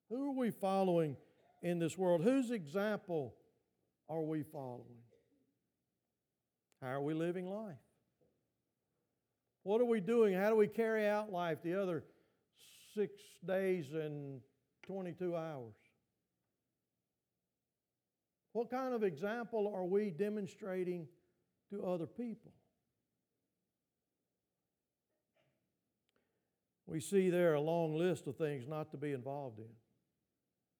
Who 0.09 0.29
are 0.29 0.35
we 0.35 0.49
following 0.49 1.15
in 1.61 1.79
this 1.79 1.97
world? 1.97 2.23
Whose 2.23 2.51
example 2.51 3.35
are 4.09 4.21
we 4.21 4.43
following? 4.43 4.97
How 6.81 6.89
are 6.89 7.01
we 7.01 7.13
living 7.13 7.47
life? 7.47 7.77
What 9.61 9.79
are 9.79 9.85
we 9.85 10.01
doing? 10.01 10.33
How 10.33 10.49
do 10.49 10.55
we 10.55 10.67
carry 10.67 11.07
out 11.07 11.31
life 11.31 11.59
the 11.63 11.81
other 11.81 12.03
six 12.95 13.13
days 13.45 13.93
and 13.93 14.41
22 14.85 15.35
hours. 15.35 15.73
What 18.51 18.69
kind 18.69 18.93
of 18.93 19.03
example 19.03 19.71
are 19.75 19.85
we 19.85 20.11
demonstrating 20.11 21.07
to 21.71 21.83
other 21.85 22.05
people? 22.05 22.51
We 26.93 26.99
see 26.99 27.31
there 27.31 27.55
a 27.55 27.59
long 27.59 27.97
list 27.97 28.27
of 28.27 28.37
things 28.37 28.67
not 28.67 28.91
to 28.91 28.97
be 28.97 29.13
involved 29.13 29.57
in 29.57 29.65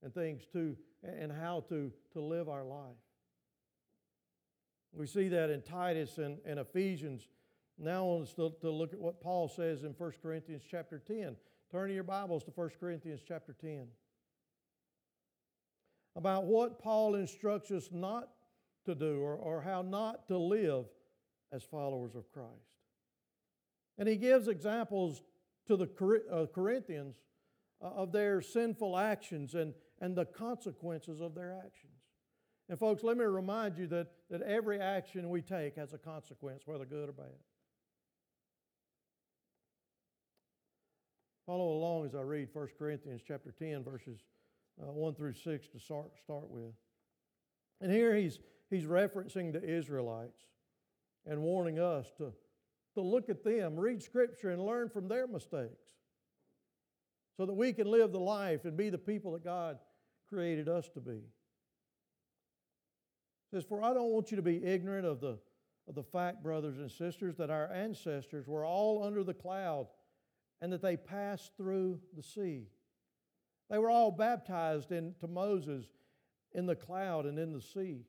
and 0.04 0.13
things 0.13 0.43
to 0.54 0.78
and 1.02 1.32
how 1.32 1.65
to, 1.69 1.91
to 2.12 2.21
live 2.21 2.47
our 2.47 2.63
life. 2.63 3.02
We 4.91 5.08
see 5.08 5.28
that 5.30 5.49
in 5.49 5.63
Titus 5.63 6.19
and, 6.19 6.38
and 6.45 6.60
Ephesians. 6.60 7.28
Now 7.80 8.19
us 8.21 8.32
to, 8.34 8.54
to 8.62 8.69
look 8.69 8.93
at 8.93 8.99
what 8.99 9.21
Paul 9.21 9.47
says 9.47 9.86
in 9.86 9.93
1 9.93 10.12
Corinthians 10.21 10.62
chapter 10.69 10.99
10. 10.99 11.36
Turn 11.71 11.88
to 11.88 11.95
your 11.95 12.04
Bibles 12.04 12.43
to 12.43 12.52
1 12.52 12.69
Corinthians 12.80 13.21
chapter 13.28 13.56
10. 13.60 13.88
About 16.15 16.43
what 16.43 16.78
Paul 16.78 17.15
instructs 17.15 17.71
us 17.71 17.89
not 17.91 18.30
to 18.86 18.93
do 18.93 19.19
or, 19.19 19.34
or 19.34 19.63
how 19.63 19.82
not 19.82 20.28
to 20.28 20.38
live 20.38 20.86
as 21.52 21.63
followers 21.63 22.13
of 22.13 22.32
Christ. 22.32 22.52
And 23.97 24.08
he 24.08 24.15
gives 24.15 24.47
examples 24.47 25.23
to 25.67 25.78
the 25.78 25.89
uh, 26.32 26.45
Corinthians 26.54 27.15
uh, 27.82 27.88
of 27.88 28.12
their 28.12 28.41
sinful 28.41 28.97
actions 28.97 29.56
and, 29.56 29.73
and 30.02 30.15
the 30.15 30.26
consequences 30.26 31.21
of 31.21 31.36
their 31.36 31.52
actions. 31.52 31.91
And, 32.69 32.80
folks, 32.80 33.04
let 33.04 33.17
me 33.17 33.26
remind 33.26 33.78
you 33.78 33.88
that, 33.88 34.08
that 34.30 34.41
every 34.41 34.80
action 34.80 35.30
we 35.30 35.41
take 35.41 35.76
has 35.76 35.93
a 35.93 35.97
consequence, 35.97 36.63
whether 36.65 36.86
good 36.86 37.10
or 37.10 37.13
bad. 37.13 37.26
Follow 41.45 41.73
along 41.73 42.06
as 42.06 42.15
I 42.15 42.21
read 42.21 42.47
1 42.54 42.67
Corinthians 42.80 43.21
chapter 43.28 43.52
10, 43.52 43.84
verses 43.84 44.19
uh, 44.82 44.91
1 44.91 45.15
through 45.15 45.34
6 45.34 45.67
to 45.67 45.80
start, 45.80 46.12
start 46.23 46.49
with. 46.49 46.73
And 47.82 47.91
here 47.91 48.15
he's, 48.15 48.39
he's 48.69 48.86
referencing 48.86 49.52
the 49.52 49.62
Israelites 49.62 50.39
and 51.26 51.41
warning 51.41 51.80
us 51.80 52.08
to, 52.17 52.32
to 52.95 53.01
look 53.01 53.29
at 53.29 53.43
them, 53.43 53.75
read 53.75 54.01
Scripture, 54.01 54.51
and 54.51 54.65
learn 54.65 54.89
from 54.89 55.08
their 55.08 55.27
mistakes 55.27 55.93
so 57.38 57.45
that 57.45 57.53
we 57.53 57.73
can 57.73 57.88
live 57.88 58.12
the 58.12 58.19
life 58.19 58.65
and 58.65 58.77
be 58.77 58.89
the 58.89 58.97
people 58.97 59.32
that 59.34 59.43
God 59.43 59.77
created 60.29 60.69
us 60.69 60.88
to 60.89 60.99
be. 60.99 61.12
It 61.12 61.21
says, 63.51 63.63
For 63.63 63.84
I 63.84 63.93
don't 63.93 64.12
want 64.12 64.32
you 64.32 64.38
to 64.38 64.43
be 64.43 64.63
ignorant 64.63 65.06
of 65.06 65.19
the, 65.19 65.39
of 65.88 65.95
the 65.95 66.03
fact, 66.03 66.43
brothers 66.43 66.77
and 66.77 66.89
sisters, 66.89 67.36
that 67.38 67.49
our 67.49 67.71
ancestors 67.71 68.47
were 68.47 68.65
all 68.65 69.03
under 69.03 69.23
the 69.23 69.34
cloud 69.34 69.88
and 70.62 70.71
that 70.71 70.82
they 70.82 70.95
passed 70.95 71.51
through 71.58 71.99
the 72.15 72.23
sea. 72.23 72.67
They 73.69 73.77
were 73.79 73.89
all 73.89 74.12
baptized 74.12 74.91
into 74.91 75.27
Moses 75.27 75.86
in 76.53 76.65
the 76.65 76.75
cloud 76.75 77.25
and 77.25 77.39
in 77.39 77.51
the 77.53 77.62
sea. 77.62 78.06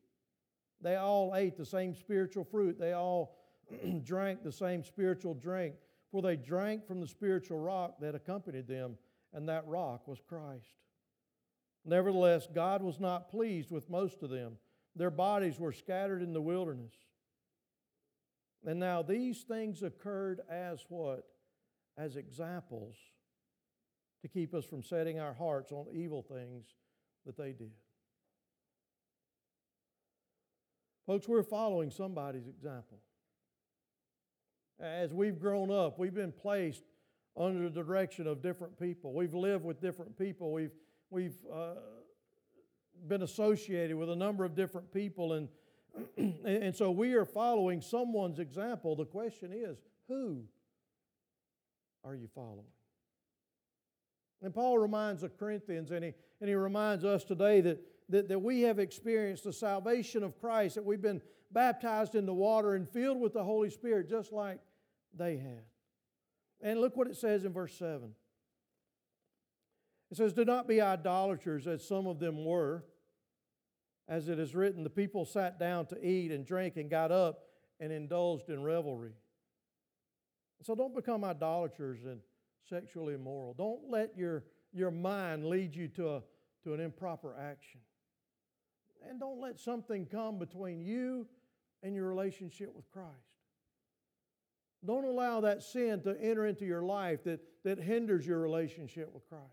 They 0.80 0.96
all 0.96 1.34
ate 1.34 1.56
the 1.56 1.64
same 1.64 1.94
spiritual 1.94 2.44
fruit. 2.44 2.78
They 2.78 2.92
all 2.92 3.36
drank 4.04 4.42
the 4.42 4.52
same 4.52 4.84
spiritual 4.84 5.34
drink, 5.34 5.74
for 6.10 6.22
they 6.22 6.36
drank 6.36 6.86
from 6.86 7.00
the 7.00 7.08
spiritual 7.08 7.58
rock 7.58 7.98
that 8.00 8.14
accompanied 8.14 8.66
them, 8.66 8.96
and 9.32 9.48
that 9.48 9.66
rock 9.66 10.06
was 10.06 10.20
Christ. 10.26 10.76
Nevertheless, 11.84 12.48
God 12.52 12.82
was 12.82 12.98
not 12.98 13.30
pleased 13.30 13.70
with 13.70 13.90
most 13.90 14.22
of 14.22 14.30
them. 14.30 14.56
Their 14.96 15.10
bodies 15.10 15.58
were 15.58 15.72
scattered 15.72 16.22
in 16.22 16.32
the 16.32 16.40
wilderness. 16.40 16.94
And 18.66 18.80
now 18.80 19.02
these 19.02 19.42
things 19.42 19.82
occurred 19.82 20.40
as 20.48 20.84
what? 20.88 21.26
As 21.98 22.16
examples 22.16 22.96
to 24.22 24.28
keep 24.28 24.54
us 24.54 24.64
from 24.64 24.82
setting 24.82 25.20
our 25.20 25.34
hearts 25.34 25.70
on 25.70 25.86
evil 25.92 26.22
things 26.22 26.64
that 27.26 27.36
they 27.36 27.52
did. 27.52 27.70
Folks, 31.06 31.28
we're 31.28 31.42
following 31.42 31.90
somebody's 31.90 32.48
example. 32.48 32.98
As 34.80 35.12
we've 35.12 35.38
grown 35.38 35.70
up, 35.70 35.98
we've 35.98 36.14
been 36.14 36.32
placed 36.32 36.82
under 37.36 37.68
the 37.68 37.82
direction 37.82 38.26
of 38.26 38.42
different 38.42 38.78
people. 38.78 39.12
We've 39.12 39.34
lived 39.34 39.64
with 39.64 39.80
different 39.80 40.18
people. 40.18 40.52
We've, 40.52 40.72
we've 41.10 41.36
uh, 41.52 41.74
been 43.06 43.22
associated 43.22 43.96
with 43.96 44.10
a 44.10 44.16
number 44.16 44.44
of 44.44 44.54
different 44.54 44.92
people. 44.92 45.32
And, 46.16 46.44
and 46.44 46.74
so 46.74 46.90
we 46.90 47.14
are 47.14 47.24
following 47.24 47.80
someone's 47.80 48.40
example. 48.40 48.96
The 48.96 49.04
question 49.04 49.52
is, 49.52 49.78
who 50.08 50.42
are 52.02 52.16
you 52.16 52.28
following? 52.34 52.66
And 54.42 54.52
Paul 54.52 54.78
reminds 54.78 55.20
the 55.20 55.28
Corinthians, 55.28 55.92
and 55.92 56.04
he, 56.04 56.12
and 56.40 56.48
he 56.48 56.56
reminds 56.56 57.04
us 57.04 57.22
today 57.22 57.60
that 57.60 57.80
that, 58.08 58.28
that 58.28 58.38
we 58.38 58.62
have 58.62 58.78
experienced 58.78 59.44
the 59.44 59.52
salvation 59.52 60.22
of 60.22 60.38
Christ, 60.40 60.74
that 60.74 60.84
we've 60.84 61.00
been 61.00 61.22
baptized 61.54 62.14
in 62.14 62.26
the 62.26 62.34
water 62.34 62.74
and 62.74 62.88
filled 62.88 63.20
with 63.20 63.32
the 63.32 63.44
Holy 63.44 63.70
Spirit, 63.70 64.10
just 64.10 64.32
like 64.32 64.58
they 65.16 65.36
had. 65.38 65.62
And 66.60 66.80
look 66.80 66.96
what 66.96 67.06
it 67.06 67.16
says 67.16 67.44
in 67.44 67.52
verse 67.52 67.74
7. 67.78 68.10
It 70.10 70.16
says, 70.16 70.32
Do 70.32 70.44
not 70.44 70.68
be 70.68 70.80
idolaters, 70.80 71.66
as 71.66 71.86
some 71.86 72.06
of 72.06 72.18
them 72.18 72.44
were. 72.44 72.84
As 74.06 74.28
it 74.28 74.38
is 74.38 74.54
written, 74.54 74.84
the 74.84 74.90
people 74.90 75.24
sat 75.24 75.58
down 75.58 75.86
to 75.86 76.06
eat 76.06 76.30
and 76.30 76.44
drink 76.44 76.76
and 76.76 76.90
got 76.90 77.10
up 77.10 77.44
and 77.80 77.90
indulged 77.90 78.50
in 78.50 78.62
revelry. 78.62 79.12
So 80.62 80.74
don't 80.74 80.94
become 80.94 81.24
idolaters 81.24 82.04
and 82.04 82.20
sexually 82.68 83.14
immoral. 83.14 83.54
Don't 83.54 83.90
let 83.90 84.16
your, 84.16 84.44
your 84.72 84.90
mind 84.90 85.46
lead 85.46 85.74
you 85.74 85.88
to, 85.88 86.16
a, 86.16 86.22
to 86.64 86.74
an 86.74 86.80
improper 86.80 87.34
action. 87.38 87.80
And 89.08 89.20
don't 89.20 89.40
let 89.40 89.58
something 89.58 90.06
come 90.06 90.38
between 90.38 90.80
you 90.80 91.26
and 91.84 91.94
your 91.94 92.08
relationship 92.08 92.74
with 92.74 92.90
Christ. 92.90 93.08
Don't 94.84 95.04
allow 95.04 95.40
that 95.42 95.62
sin 95.62 96.00
to 96.02 96.16
enter 96.20 96.46
into 96.46 96.64
your 96.64 96.82
life 96.82 97.22
that, 97.24 97.40
that 97.62 97.78
hinders 97.78 98.26
your 98.26 98.40
relationship 98.40 99.10
with 99.14 99.28
Christ. 99.28 99.44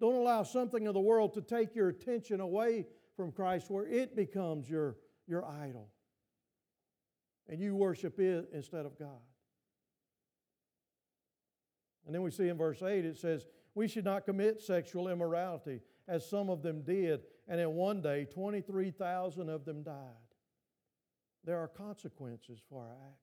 Don't 0.00 0.14
allow 0.14 0.42
something 0.42 0.86
of 0.86 0.94
the 0.94 1.00
world 1.00 1.34
to 1.34 1.40
take 1.40 1.74
your 1.74 1.88
attention 1.88 2.40
away 2.40 2.86
from 3.16 3.32
Christ 3.32 3.70
where 3.70 3.86
it 3.86 4.14
becomes 4.14 4.68
your, 4.68 4.96
your 5.26 5.44
idol. 5.44 5.88
And 7.48 7.60
you 7.60 7.74
worship 7.76 8.18
it 8.18 8.48
instead 8.52 8.86
of 8.86 8.98
God. 8.98 9.22
And 12.06 12.14
then 12.14 12.22
we 12.22 12.30
see 12.30 12.48
in 12.48 12.58
verse 12.58 12.82
8 12.82 13.04
it 13.04 13.18
says, 13.18 13.46
We 13.74 13.88
should 13.88 14.04
not 14.04 14.24
commit 14.24 14.60
sexual 14.60 15.08
immorality 15.08 15.80
as 16.06 16.28
some 16.28 16.50
of 16.50 16.62
them 16.62 16.82
did, 16.82 17.20
and 17.48 17.60
in 17.60 17.70
one 17.74 18.02
day, 18.02 18.26
23,000 18.26 19.48
of 19.48 19.64
them 19.64 19.82
died. 19.82 20.23
There 21.44 21.58
are 21.58 21.68
consequences 21.68 22.58
for 22.68 22.82
our 22.82 22.94
actions. 22.94 23.20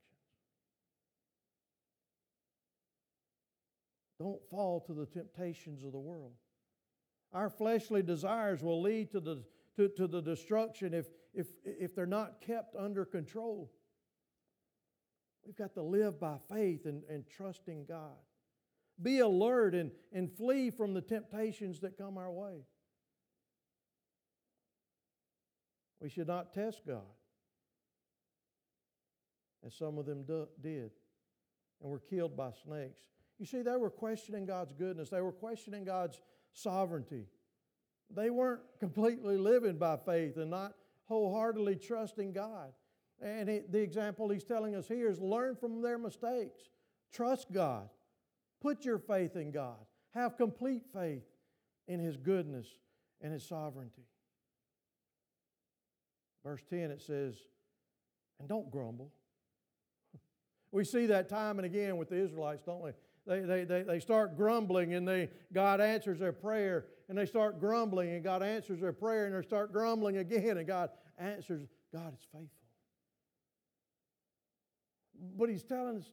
Don't 4.20 4.42
fall 4.52 4.80
to 4.82 4.94
the 4.94 5.08
temptations 5.08 5.84
of 5.84 5.92
the 5.92 6.00
world. 6.00 6.34
Our 7.34 7.50
fleshly 7.50 8.04
desires 8.04 8.62
will 8.62 8.82
lead 8.82 9.12
to 9.12 9.20
the, 9.20 9.44
to, 9.78 9.90
to 9.90 10.06
the 10.06 10.22
destruction 10.22 10.94
if, 10.94 11.08
if, 11.34 11.48
if 11.66 11.96
they're 11.96 12.06
not 12.06 12.42
kept 12.42 12.76
under 12.76 13.06
control. 13.06 13.72
We've 15.46 15.56
got 15.56 15.74
to 15.74 15.82
live 15.82 16.20
by 16.20 16.38
faith 16.54 16.86
and, 16.86 17.02
and 17.10 17.26
trust 17.28 17.62
in 17.68 17.86
God. 17.86 18.18
Be 19.02 19.20
alert 19.20 19.74
and, 19.74 19.92
and 20.14 20.32
flee 20.32 20.70
from 20.70 20.94
the 20.94 21.02
temptations 21.02 21.80
that 21.80 21.98
come 21.98 22.18
our 22.18 22.32
way. 22.32 22.66
We 26.00 26.10
should 26.10 26.28
not 26.28 26.54
test 26.54 26.82
God, 26.86 27.02
as 29.66 29.76
some 29.76 29.98
of 29.98 30.06
them 30.06 30.24
do, 30.24 30.48
did, 30.62 30.92
and 31.82 31.92
were 31.92 32.00
killed 32.00 32.36
by 32.36 32.52
snakes. 32.64 33.02
You 33.40 33.46
see, 33.46 33.62
they 33.62 33.76
were 33.76 33.90
questioning 33.90 34.46
God's 34.46 34.74
goodness, 34.74 35.10
they 35.10 35.22
were 35.22 35.32
questioning 35.32 35.84
God's 35.84 36.22
sovereignty. 36.54 37.28
They 38.14 38.30
weren't 38.30 38.62
completely 38.80 39.38
living 39.38 39.78
by 39.78 39.96
faith 39.96 40.36
and 40.36 40.52
not 40.52 40.74
wholeheartedly 41.06 41.78
trusting 41.78 42.34
God. 42.34 42.74
And 43.22 43.48
he, 43.48 43.62
the 43.70 43.80
example 43.80 44.28
he's 44.30 44.44
telling 44.44 44.76
us 44.76 44.88
here 44.88 45.10
is 45.10 45.22
learn 45.22 45.56
from 45.56 45.82
their 45.82 45.98
mistakes. 45.98 46.60
Trust 47.14 47.52
God. 47.54 47.90
Put 48.62 48.86
your 48.86 49.00
faith 49.00 49.36
in 49.36 49.52
God. 49.52 49.78
Have 50.14 50.38
complete 50.38 50.84
faith 50.94 51.24
in 51.88 52.00
His 52.00 52.18
goodness 52.18 52.68
and 53.22 53.34
His 53.34 53.44
sovereignty. 53.44 54.04
Verse 56.44 56.62
10, 56.70 56.92
it 56.92 57.02
says, 57.02 57.36
and 58.40 58.48
don't 58.48 58.72
grumble. 58.72 59.12
We 60.72 60.86
see 60.86 61.06
that 61.08 61.28
time 61.28 61.60
and 61.60 61.66
again 61.66 61.98
with 61.98 62.10
the 62.10 62.16
Israelites, 62.16 62.64
don't 62.66 62.82
we? 62.82 62.92
They, 63.28 63.42
they, 63.42 63.64
they, 63.66 63.84
they 63.84 64.00
start 64.00 64.36
grumbling 64.36 64.94
and 64.94 65.08
they, 65.08 65.30
God 65.54 65.80
answers 65.80 66.20
their 66.20 66.32
prayer 66.32 66.86
and 67.08 67.18
they 67.18 67.26
start 67.26 67.60
grumbling 67.60 68.12
and 68.12 68.24
God 68.24 68.42
answers 68.42 68.80
their 68.80 68.94
prayer 68.94 69.26
and 69.26 69.36
they 69.36 69.46
start 69.46 69.72
grumbling 69.72 70.18
again 70.18 70.58
and 70.58 70.66
God 70.66 70.90
answers. 71.20 71.68
God 71.94 72.14
is 72.14 72.26
faithful. 72.32 72.50
But 75.38 75.50
He's 75.50 75.64
telling 75.64 75.98
us, 75.98 76.06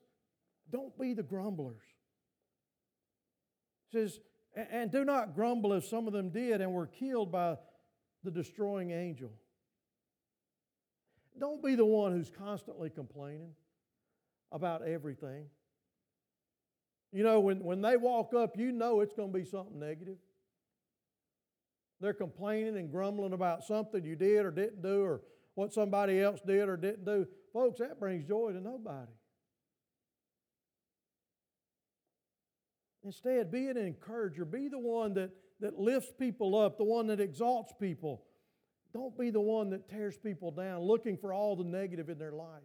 don't 0.71 0.99
be 0.99 1.15
the 1.15 1.23
grumblers. 1.23 1.81
He 3.91 3.99
says, 3.99 4.21
and 4.55 4.91
do 4.91 5.05
not 5.05 5.35
grumble 5.35 5.73
as 5.73 5.89
some 5.89 6.07
of 6.07 6.13
them 6.13 6.31
did 6.31 6.61
and 6.61 6.73
were 6.73 6.87
killed 6.87 7.33
by 7.33 7.57
the 8.25 8.31
destroying 8.31 8.91
angel. 8.91 9.31
Don't 11.39 11.63
be 11.63 11.75
the 11.75 11.87
one 11.87 12.13
who's 12.13 12.31
constantly 12.31 12.91
complaining 12.91 13.53
about 14.53 14.87
everything. 14.87 15.47
You 17.13 17.23
know, 17.23 17.41
when, 17.41 17.65
when 17.65 17.81
they 17.81 17.97
walk 17.97 18.35
up, 18.35 18.59
you 18.59 18.71
know 18.73 19.01
it's 19.01 19.15
going 19.15 19.33
to 19.33 19.39
be 19.39 19.45
something 19.45 19.79
negative. 19.79 20.19
They're 22.01 22.15
complaining 22.15 22.77
and 22.77 22.91
grumbling 22.91 23.33
about 23.33 23.65
something 23.65 24.05
you 24.05 24.15
did 24.15 24.45
or 24.45 24.51
didn't 24.51 24.83
do 24.83 25.03
or 25.03 25.23
what 25.55 25.73
somebody 25.73 26.21
else 26.21 26.41
did 26.47 26.69
or 26.69 26.77
didn't 26.77 27.05
do. 27.05 27.27
Folks, 27.53 27.81
that 27.81 27.99
brings 27.99 28.25
joy 28.29 28.53
to 28.53 28.61
nobody. 28.61 29.11
Instead, 33.03 33.51
be 33.51 33.69
an 33.69 33.77
encourager. 33.77 34.45
Be 34.45 34.69
the 34.69 34.79
one 34.79 35.15
that, 35.15 35.31
that 35.61 35.79
lifts 35.79 36.13
people 36.19 36.57
up, 36.57 36.77
the 36.77 36.85
one 36.85 37.07
that 37.07 37.21
exalts 37.21 37.73
people, 37.81 38.23
Don't 38.93 39.19
be 39.19 39.31
the 39.31 39.41
one 39.41 39.71
that 39.71 39.89
tears 39.89 40.17
people 40.17 40.51
down, 40.51 40.83
looking 40.83 41.17
for 41.17 41.33
all 41.33 41.57
the 41.57 41.65
negative 41.65 42.09
in 42.09 42.19
their 42.19 42.33
life. 42.33 42.63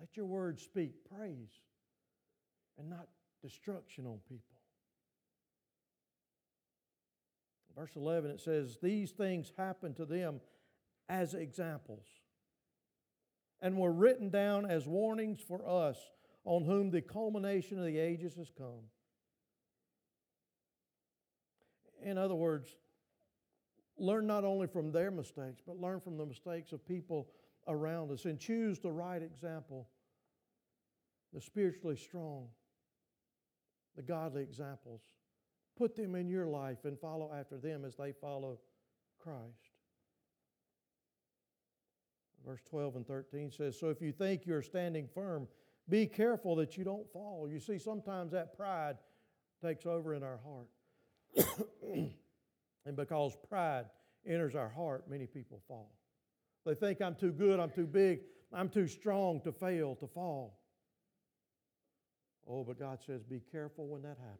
Let 0.00 0.16
your 0.16 0.26
words 0.26 0.62
speak 0.62 0.92
praise 1.14 1.60
and 2.78 2.88
not 2.88 3.06
destruction 3.42 4.06
on 4.06 4.18
people. 4.26 4.56
Verse 7.76 7.90
11, 7.94 8.30
it 8.30 8.40
says, 8.40 8.78
These 8.82 9.10
things 9.10 9.52
happened 9.58 9.96
to 9.96 10.06
them 10.06 10.40
as 11.08 11.34
examples 11.34 12.06
and 13.60 13.76
were 13.76 13.92
written 13.92 14.30
down 14.30 14.64
as 14.64 14.86
warnings 14.86 15.40
for 15.46 15.66
us 15.68 15.98
on 16.44 16.64
whom 16.64 16.90
the 16.90 17.02
culmination 17.02 17.78
of 17.78 17.84
the 17.84 17.98
ages 17.98 18.34
has 18.36 18.50
come. 18.56 18.88
In 22.02 22.16
other 22.16 22.34
words, 22.34 22.74
learn 23.98 24.26
not 24.26 24.44
only 24.44 24.66
from 24.66 24.92
their 24.92 25.10
mistakes, 25.10 25.60
but 25.66 25.78
learn 25.78 26.00
from 26.00 26.16
the 26.16 26.24
mistakes 26.24 26.72
of 26.72 26.86
people 26.86 27.28
around 27.68 28.10
us 28.10 28.24
and 28.24 28.38
choose 28.38 28.78
the 28.78 28.90
right 28.90 29.22
example, 29.22 29.88
the 31.32 31.40
spiritually 31.40 31.96
strong, 31.96 32.48
the 33.96 34.02
godly 34.02 34.42
examples. 34.42 35.00
Put 35.76 35.96
them 35.96 36.14
in 36.14 36.28
your 36.28 36.46
life 36.46 36.84
and 36.84 36.98
follow 36.98 37.30
after 37.32 37.56
them 37.56 37.84
as 37.84 37.96
they 37.96 38.12
follow 38.12 38.58
Christ. 39.18 39.70
Verse 42.44 42.60
12 42.68 42.96
and 42.96 43.06
13 43.06 43.50
says, 43.50 43.78
So 43.78 43.90
if 43.90 44.00
you 44.00 44.12
think 44.12 44.46
you're 44.46 44.62
standing 44.62 45.08
firm, 45.14 45.46
be 45.88 46.06
careful 46.06 46.56
that 46.56 46.76
you 46.76 46.84
don't 46.84 47.10
fall. 47.12 47.48
You 47.50 47.60
see, 47.60 47.78
sometimes 47.78 48.32
that 48.32 48.56
pride 48.56 48.96
takes 49.62 49.86
over 49.86 50.14
in 50.14 50.22
our 50.22 50.38
heart. 50.38 51.46
and 52.86 52.96
because 52.96 53.36
pride 53.48 53.86
enters 54.26 54.54
our 54.54 54.68
heart, 54.68 55.04
many 55.08 55.26
people 55.26 55.60
fall. 55.68 55.92
They 56.66 56.74
think 56.74 57.00
I'm 57.00 57.14
too 57.14 57.32
good, 57.32 57.58
I'm 57.58 57.70
too 57.70 57.86
big, 57.86 58.20
I'm 58.52 58.68
too 58.68 58.86
strong 58.86 59.40
to 59.42 59.52
fail, 59.52 59.94
to 59.96 60.06
fall. 60.06 60.58
Oh, 62.48 62.64
but 62.64 62.78
God 62.78 62.98
says, 63.06 63.22
be 63.22 63.40
careful 63.52 63.86
when 63.86 64.02
that 64.02 64.18
happens. 64.18 64.38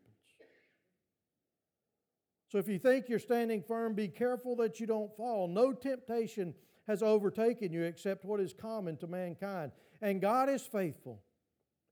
So 2.49 2.59
if 2.59 2.69
you 2.69 2.79
think 2.79 3.09
you're 3.09 3.21
standing 3.21 3.63
firm, 3.63 3.95
be 3.95 4.09
careful 4.09 4.57
that 4.57 4.81
you 4.81 4.87
don't 4.87 5.17
fall. 5.17 5.47
No 5.47 5.73
temptation 5.73 6.55
has 6.89 7.03
overtaken 7.03 7.73
you 7.73 7.85
except 7.85 8.25
what 8.25 8.41
is 8.41 8.53
common 8.53 8.97
to 8.99 9.07
mankind. 9.07 9.71
And 10.03 10.21
God 10.21 10.49
is 10.49 10.63
faithful. 10.63 11.23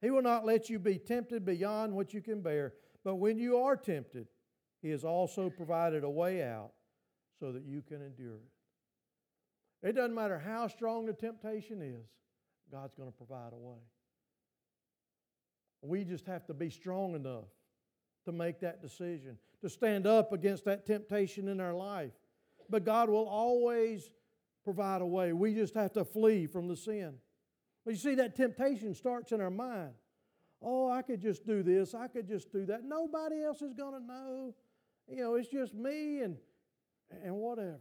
He 0.02 0.10
will 0.10 0.22
not 0.22 0.44
let 0.44 0.68
you 0.68 0.80
be 0.80 0.98
tempted 0.98 1.44
beyond 1.44 1.92
what 1.92 2.12
you 2.12 2.20
can 2.20 2.40
bear. 2.40 2.74
But 3.04 3.16
when 3.16 3.38
you 3.38 3.58
are 3.58 3.76
tempted, 3.76 4.26
He 4.82 4.90
has 4.90 5.04
also 5.04 5.48
provided 5.48 6.02
a 6.02 6.10
way 6.10 6.42
out 6.42 6.72
so 7.38 7.52
that 7.52 7.62
you 7.64 7.82
can 7.82 8.02
endure 8.02 8.36
it. 8.36 8.57
It 9.82 9.92
doesn't 9.94 10.14
matter 10.14 10.38
how 10.38 10.68
strong 10.68 11.06
the 11.06 11.12
temptation 11.12 11.82
is, 11.82 12.06
God's 12.70 12.94
going 12.94 13.10
to 13.10 13.16
provide 13.16 13.52
a 13.52 13.56
way. 13.56 13.78
We 15.82 16.04
just 16.04 16.26
have 16.26 16.46
to 16.46 16.54
be 16.54 16.70
strong 16.70 17.14
enough 17.14 17.44
to 18.24 18.32
make 18.32 18.60
that 18.60 18.82
decision, 18.82 19.38
to 19.60 19.68
stand 19.70 20.06
up 20.06 20.32
against 20.32 20.64
that 20.64 20.84
temptation 20.84 21.48
in 21.48 21.60
our 21.60 21.74
life. 21.74 22.12
But 22.68 22.84
God 22.84 23.08
will 23.08 23.28
always 23.28 24.10
provide 24.64 25.00
a 25.00 25.06
way. 25.06 25.32
We 25.32 25.54
just 25.54 25.74
have 25.74 25.92
to 25.92 26.04
flee 26.04 26.46
from 26.46 26.68
the 26.68 26.76
sin. 26.76 27.14
But 27.84 27.92
you 27.92 28.00
see, 28.00 28.16
that 28.16 28.36
temptation 28.36 28.94
starts 28.94 29.32
in 29.32 29.40
our 29.40 29.50
mind. 29.50 29.92
Oh, 30.60 30.90
I 30.90 31.02
could 31.02 31.20
just 31.20 31.46
do 31.46 31.62
this, 31.62 31.94
I 31.94 32.08
could 32.08 32.26
just 32.26 32.52
do 32.52 32.66
that. 32.66 32.84
Nobody 32.84 33.42
else 33.42 33.62
is 33.62 33.72
going 33.72 33.94
to 33.94 34.04
know. 34.04 34.54
You 35.08 35.16
know, 35.16 35.34
it's 35.36 35.48
just 35.48 35.72
me 35.72 36.20
and, 36.20 36.36
and 37.24 37.36
whatever. 37.36 37.78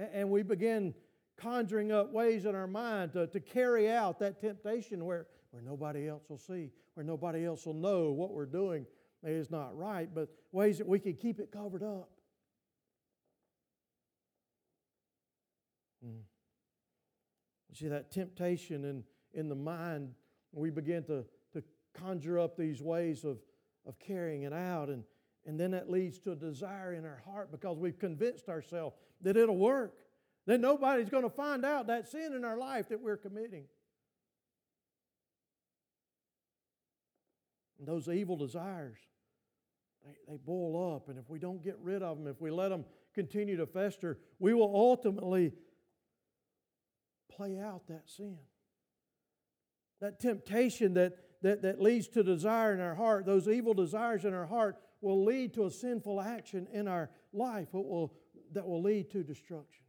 And, 0.00 0.30
we 0.30 0.42
begin 0.42 0.94
conjuring 1.36 1.92
up 1.92 2.12
ways 2.12 2.46
in 2.46 2.54
our 2.54 2.66
mind 2.66 3.12
to, 3.12 3.26
to 3.26 3.40
carry 3.40 3.90
out 3.90 4.18
that 4.20 4.40
temptation 4.40 5.04
where, 5.04 5.26
where 5.50 5.62
nobody 5.62 6.08
else 6.08 6.22
will 6.28 6.38
see, 6.38 6.70
where 6.94 7.04
nobody 7.04 7.44
else 7.44 7.66
will 7.66 7.74
know 7.74 8.10
what 8.10 8.32
we're 8.32 8.46
doing 8.46 8.86
is 9.22 9.50
not 9.50 9.76
right, 9.76 10.08
but 10.14 10.28
ways 10.52 10.78
that 10.78 10.86
we 10.86 10.98
can 10.98 11.14
keep 11.14 11.38
it 11.38 11.52
covered 11.52 11.82
up. 11.82 12.08
Mm. 16.04 16.22
You 17.68 17.74
see, 17.74 17.88
that 17.88 18.10
temptation 18.10 18.84
in, 18.84 19.04
in 19.34 19.48
the 19.48 19.54
mind, 19.54 20.14
we 20.52 20.70
begin 20.70 21.04
to, 21.04 21.24
to 21.52 21.62
conjure 21.92 22.38
up 22.38 22.56
these 22.56 22.80
ways 22.80 23.24
of, 23.24 23.38
of 23.86 23.98
carrying 23.98 24.42
it 24.42 24.52
out, 24.54 24.88
and, 24.88 25.04
and 25.46 25.58
then 25.58 25.70
that 25.72 25.90
leads 25.90 26.18
to 26.20 26.32
a 26.32 26.36
desire 26.36 26.92
in 26.92 27.04
our 27.04 27.22
heart 27.24 27.50
because 27.50 27.78
we've 27.78 27.98
convinced 27.98 28.48
ourselves 28.48 28.96
that 29.22 29.36
it'll 29.36 29.56
work, 29.56 29.94
that 30.46 30.60
nobody's 30.60 31.08
going 31.08 31.22
to 31.22 31.30
find 31.30 31.64
out 31.64 31.86
that 31.86 32.08
sin 32.08 32.32
in 32.34 32.44
our 32.44 32.58
life 32.58 32.88
that 32.88 33.00
we're 33.00 33.16
committing. 33.16 33.64
And 37.78 37.88
those 37.88 38.08
evil 38.08 38.36
desires, 38.36 38.98
they, 40.04 40.32
they 40.32 40.36
boil 40.36 40.94
up, 40.94 41.08
and 41.08 41.18
if 41.18 41.28
we 41.28 41.38
don't 41.38 41.64
get 41.64 41.78
rid 41.80 42.02
of 42.02 42.18
them, 42.18 42.26
if 42.26 42.40
we 42.40 42.50
let 42.50 42.68
them 42.68 42.84
continue 43.14 43.56
to 43.56 43.66
fester, 43.66 44.18
we 44.38 44.52
will 44.52 44.74
ultimately 44.74 45.52
play 47.34 47.58
out 47.58 47.86
that 47.88 48.08
sin. 48.08 48.36
That 50.02 50.20
temptation 50.20 50.94
that, 50.94 51.14
that, 51.42 51.62
that 51.62 51.80
leads 51.80 52.08
to 52.08 52.22
desire 52.22 52.74
in 52.74 52.80
our 52.80 52.94
heart, 52.94 53.24
those 53.24 53.48
evil 53.48 53.72
desires 53.72 54.24
in 54.26 54.34
our 54.34 54.46
heart, 54.46 54.76
will 55.00 55.24
lead 55.24 55.54
to 55.54 55.66
a 55.66 55.70
sinful 55.70 56.20
action 56.20 56.66
in 56.72 56.88
our 56.88 57.10
life 57.32 57.72
that 57.72 57.80
will, 57.80 58.14
that 58.52 58.66
will 58.66 58.82
lead 58.82 59.10
to 59.10 59.22
destruction. 59.22 59.84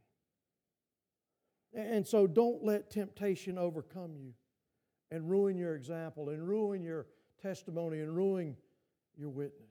And 1.74 2.06
so 2.06 2.26
don't 2.26 2.62
let 2.62 2.90
temptation 2.90 3.56
overcome 3.56 4.16
you 4.16 4.34
and 5.10 5.28
ruin 5.28 5.56
your 5.56 5.74
example 5.74 6.28
and 6.30 6.46
ruin 6.46 6.82
your 6.82 7.06
testimony 7.40 8.00
and 8.00 8.14
ruin 8.14 8.56
your 9.16 9.30
witness. 9.30 9.70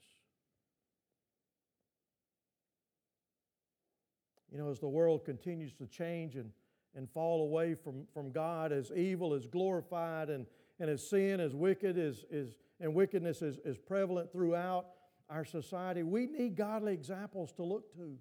You 4.52 4.58
know, 4.58 4.70
as 4.70 4.80
the 4.80 4.90
world 4.90 5.24
continues 5.24 5.74
to 5.74 5.86
change 5.86 6.36
and 6.36 6.52
and 6.96 7.10
fall 7.10 7.44
away 7.44 7.76
from, 7.76 8.06
from 8.14 8.32
God, 8.32 8.72
as 8.72 8.92
evil 8.92 9.34
is 9.34 9.46
glorified 9.46 10.30
and, 10.30 10.46
and 10.80 10.90
as 10.90 11.08
sin, 11.08 11.40
as 11.40 11.56
wicked 11.56 11.98
is, 11.98 12.26
is, 12.30 12.56
and 12.80 12.94
wickedness 12.94 13.42
is, 13.42 13.60
is 13.64 13.78
prevalent 13.78 14.32
throughout 14.32 14.88
our 15.32 15.46
society, 15.46 16.04
we 16.04 16.28
need 16.28 16.56
godly 16.56 16.94
examples 16.94 17.54
to 17.54 17.63
look 17.63 17.94
to. 17.96 18.17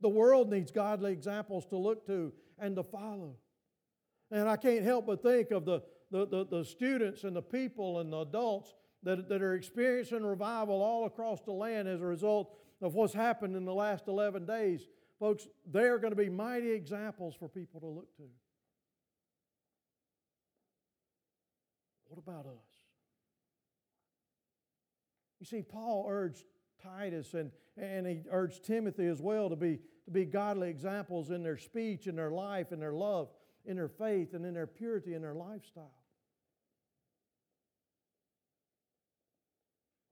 The 0.00 0.08
world 0.08 0.50
needs 0.50 0.70
godly 0.70 1.12
examples 1.12 1.64
to 1.66 1.78
look 1.78 2.06
to 2.06 2.32
and 2.58 2.76
to 2.76 2.82
follow. 2.82 3.36
And 4.30 4.48
I 4.48 4.56
can't 4.56 4.84
help 4.84 5.06
but 5.06 5.22
think 5.22 5.50
of 5.50 5.64
the, 5.64 5.80
the, 6.10 6.26
the, 6.26 6.46
the 6.46 6.64
students 6.64 7.24
and 7.24 7.34
the 7.34 7.42
people 7.42 8.00
and 8.00 8.12
the 8.12 8.20
adults 8.20 8.74
that, 9.02 9.28
that 9.28 9.42
are 9.42 9.54
experiencing 9.54 10.24
revival 10.24 10.82
all 10.82 11.06
across 11.06 11.40
the 11.42 11.52
land 11.52 11.88
as 11.88 12.00
a 12.00 12.06
result 12.06 12.54
of 12.82 12.94
what's 12.94 13.14
happened 13.14 13.56
in 13.56 13.64
the 13.64 13.74
last 13.74 14.08
11 14.08 14.44
days. 14.44 14.88
Folks, 15.18 15.46
they 15.70 15.84
are 15.84 15.98
going 15.98 16.12
to 16.12 16.16
be 16.16 16.28
mighty 16.28 16.72
examples 16.72 17.34
for 17.34 17.48
people 17.48 17.80
to 17.80 17.86
look 17.86 18.14
to. 18.16 18.24
What 22.08 22.18
about 22.18 22.46
us? 22.46 22.73
You 25.44 25.58
see, 25.58 25.62
Paul 25.62 26.06
urged 26.08 26.46
Titus 26.82 27.34
and, 27.34 27.50
and 27.76 28.06
he 28.06 28.22
urged 28.30 28.64
Timothy 28.64 29.06
as 29.08 29.20
well 29.20 29.50
to 29.50 29.56
be, 29.56 29.78
to 30.06 30.10
be 30.10 30.24
godly 30.24 30.70
examples 30.70 31.28
in 31.28 31.42
their 31.42 31.58
speech, 31.58 32.06
in 32.06 32.16
their 32.16 32.30
life, 32.30 32.72
in 32.72 32.80
their 32.80 32.94
love, 32.94 33.28
in 33.66 33.76
their 33.76 33.90
faith, 33.90 34.32
and 34.32 34.46
in 34.46 34.54
their 34.54 34.66
purity, 34.66 35.12
in 35.12 35.20
their 35.20 35.34
lifestyle. 35.34 35.92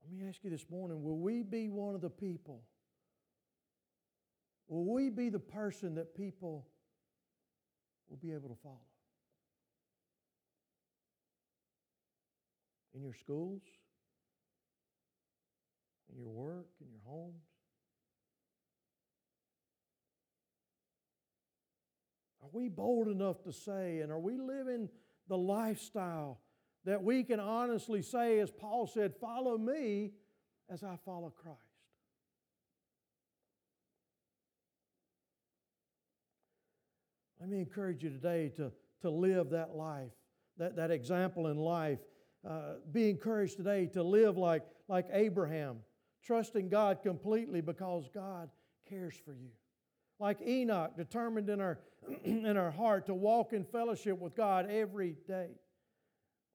Let 0.04 0.12
me 0.12 0.28
ask 0.28 0.44
you 0.44 0.50
this 0.50 0.66
morning 0.70 1.02
will 1.02 1.16
we 1.16 1.42
be 1.42 1.70
one 1.70 1.94
of 1.94 2.02
the 2.02 2.10
people 2.10 2.60
Will 4.68 4.84
we 4.84 5.08
be 5.08 5.30
the 5.30 5.38
person 5.38 5.94
that 5.94 6.14
people 6.14 6.66
will 8.08 8.18
be 8.18 8.32
able 8.32 8.48
to 8.50 8.56
follow? 8.62 8.76
In 12.94 13.02
your 13.02 13.14
schools, 13.14 13.62
in 16.12 16.20
your 16.20 16.30
work, 16.30 16.66
in 16.80 16.88
your 16.90 17.00
homes? 17.06 17.42
Are 22.42 22.48
we 22.52 22.68
bold 22.68 23.08
enough 23.08 23.42
to 23.44 23.52
say, 23.52 24.00
and 24.00 24.10
are 24.10 24.18
we 24.18 24.36
living 24.36 24.88
the 25.28 25.38
lifestyle 25.38 26.40
that 26.84 27.02
we 27.02 27.22
can 27.22 27.40
honestly 27.40 28.02
say, 28.02 28.40
as 28.40 28.50
Paul 28.50 28.86
said, 28.86 29.14
follow 29.20 29.56
me 29.56 30.10
as 30.68 30.82
I 30.82 30.96
follow 31.04 31.30
Christ? 31.30 31.58
Let 37.40 37.48
me 37.48 37.58
encourage 37.58 38.04
you 38.04 38.10
today 38.10 38.50
to, 38.56 38.70
to 39.00 39.10
live 39.10 39.50
that 39.50 39.74
life, 39.74 40.12
that, 40.58 40.76
that 40.76 40.90
example 40.90 41.48
in 41.48 41.56
life. 41.56 41.98
Uh, 42.48 42.74
be 42.92 43.10
encouraged 43.10 43.56
today 43.56 43.86
to 43.86 44.02
live 44.02 44.36
like, 44.36 44.62
like 44.88 45.06
Abraham, 45.12 45.78
trusting 46.24 46.68
God 46.68 47.02
completely 47.02 47.60
because 47.60 48.08
God 48.14 48.50
cares 48.88 49.14
for 49.24 49.32
you. 49.32 49.50
Like 50.18 50.40
Enoch, 50.46 50.96
determined 50.96 51.48
in 51.48 51.60
our, 51.60 51.78
in 52.24 52.56
our 52.56 52.70
heart 52.70 53.06
to 53.06 53.14
walk 53.14 53.52
in 53.52 53.64
fellowship 53.64 54.18
with 54.18 54.34
God 54.36 54.70
every 54.70 55.16
day. 55.26 55.48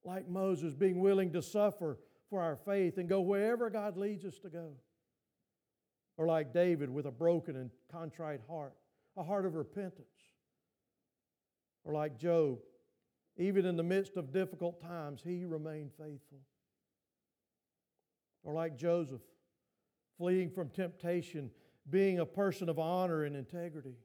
Like 0.04 0.28
Moses, 0.30 0.74
being 0.74 1.00
willing 1.00 1.34
to 1.34 1.42
suffer 1.42 1.98
for 2.30 2.42
our 2.42 2.56
faith 2.56 2.98
and 2.98 3.10
go 3.10 3.22
wherever 3.22 3.70
God 3.70 3.98
leads 3.98 4.24
us 4.26 4.38
to 4.40 4.50
go. 4.50 4.74
Or 6.18 6.26
like 6.26 6.54
David, 6.54 6.90
with 6.90 7.06
a 7.06 7.12
broken 7.12 7.56
and 7.56 7.70
contrite 7.92 8.42
heart, 8.50 8.74
a 9.16 9.24
heart 9.24 9.46
of 9.46 9.56
repentance. 9.56 10.08
Or 11.84 11.94
like 11.94 12.18
Job, 12.18 12.60
even 13.38 13.66
in 13.66 13.78
the 13.78 13.84
midst 13.84 14.18
of 14.18 14.32
difficult 14.32 14.82
times, 14.82 15.22
he 15.24 15.46
remained 15.46 15.92
faithful. 15.98 16.40
Or 18.44 18.54
like 18.54 18.78
Joseph, 18.78 19.22
fleeing 20.18 20.50
from 20.50 20.70
temptation, 20.70 21.52
being 21.90 22.20
a 22.20 22.26
person 22.26 22.70
of 22.70 22.80
honor 22.80 23.24
and 23.24 23.36
integrity. 23.36 23.96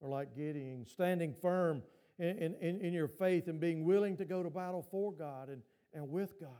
Or 0.00 0.08
like 0.08 0.34
Gideon, 0.36 0.86
standing 0.86 1.34
firm 1.40 1.82
in, 2.18 2.54
in, 2.60 2.80
in 2.80 2.92
your 2.92 3.08
faith 3.08 3.48
and 3.48 3.60
being 3.60 3.84
willing 3.84 4.16
to 4.16 4.24
go 4.24 4.42
to 4.42 4.50
battle 4.50 4.86
for 4.90 5.12
God 5.12 5.48
and, 5.48 5.62
and 5.92 6.08
with 6.08 6.40
God. 6.40 6.50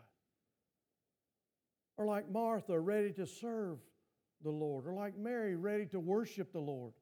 Or 1.97 2.07
like 2.07 2.31
Martha, 2.31 2.79
ready 2.79 3.13
to 3.13 3.27
serve 3.27 3.79
the 4.43 4.51
Lord. 4.51 4.87
Or 4.87 4.93
like 4.93 5.17
Mary, 5.17 5.57
ready 5.57 5.87
to 5.87 6.01
worship 6.01 6.53
the 6.53 6.61
Lord. 6.61 6.93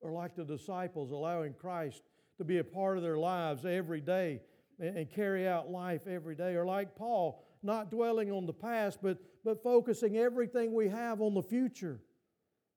Or 0.00 0.12
like 0.12 0.36
the 0.36 0.44
disciples, 0.44 1.10
allowing 1.10 1.54
Christ 1.54 2.02
to 2.38 2.44
be 2.44 2.58
a 2.58 2.64
part 2.64 2.96
of 2.96 3.02
their 3.02 3.16
lives 3.16 3.64
every 3.64 4.00
day 4.00 4.40
and, 4.78 4.98
and 4.98 5.10
carry 5.10 5.48
out 5.48 5.70
life 5.70 6.06
every 6.06 6.34
day. 6.34 6.54
Or 6.54 6.66
like 6.66 6.94
Paul, 6.94 7.42
not 7.62 7.90
dwelling 7.90 8.30
on 8.30 8.44
the 8.44 8.52
past, 8.52 8.98
but, 9.02 9.18
but 9.44 9.62
focusing 9.62 10.16
everything 10.16 10.72
we 10.72 10.88
have 10.88 11.20
on 11.20 11.34
the 11.34 11.42
future, 11.42 12.00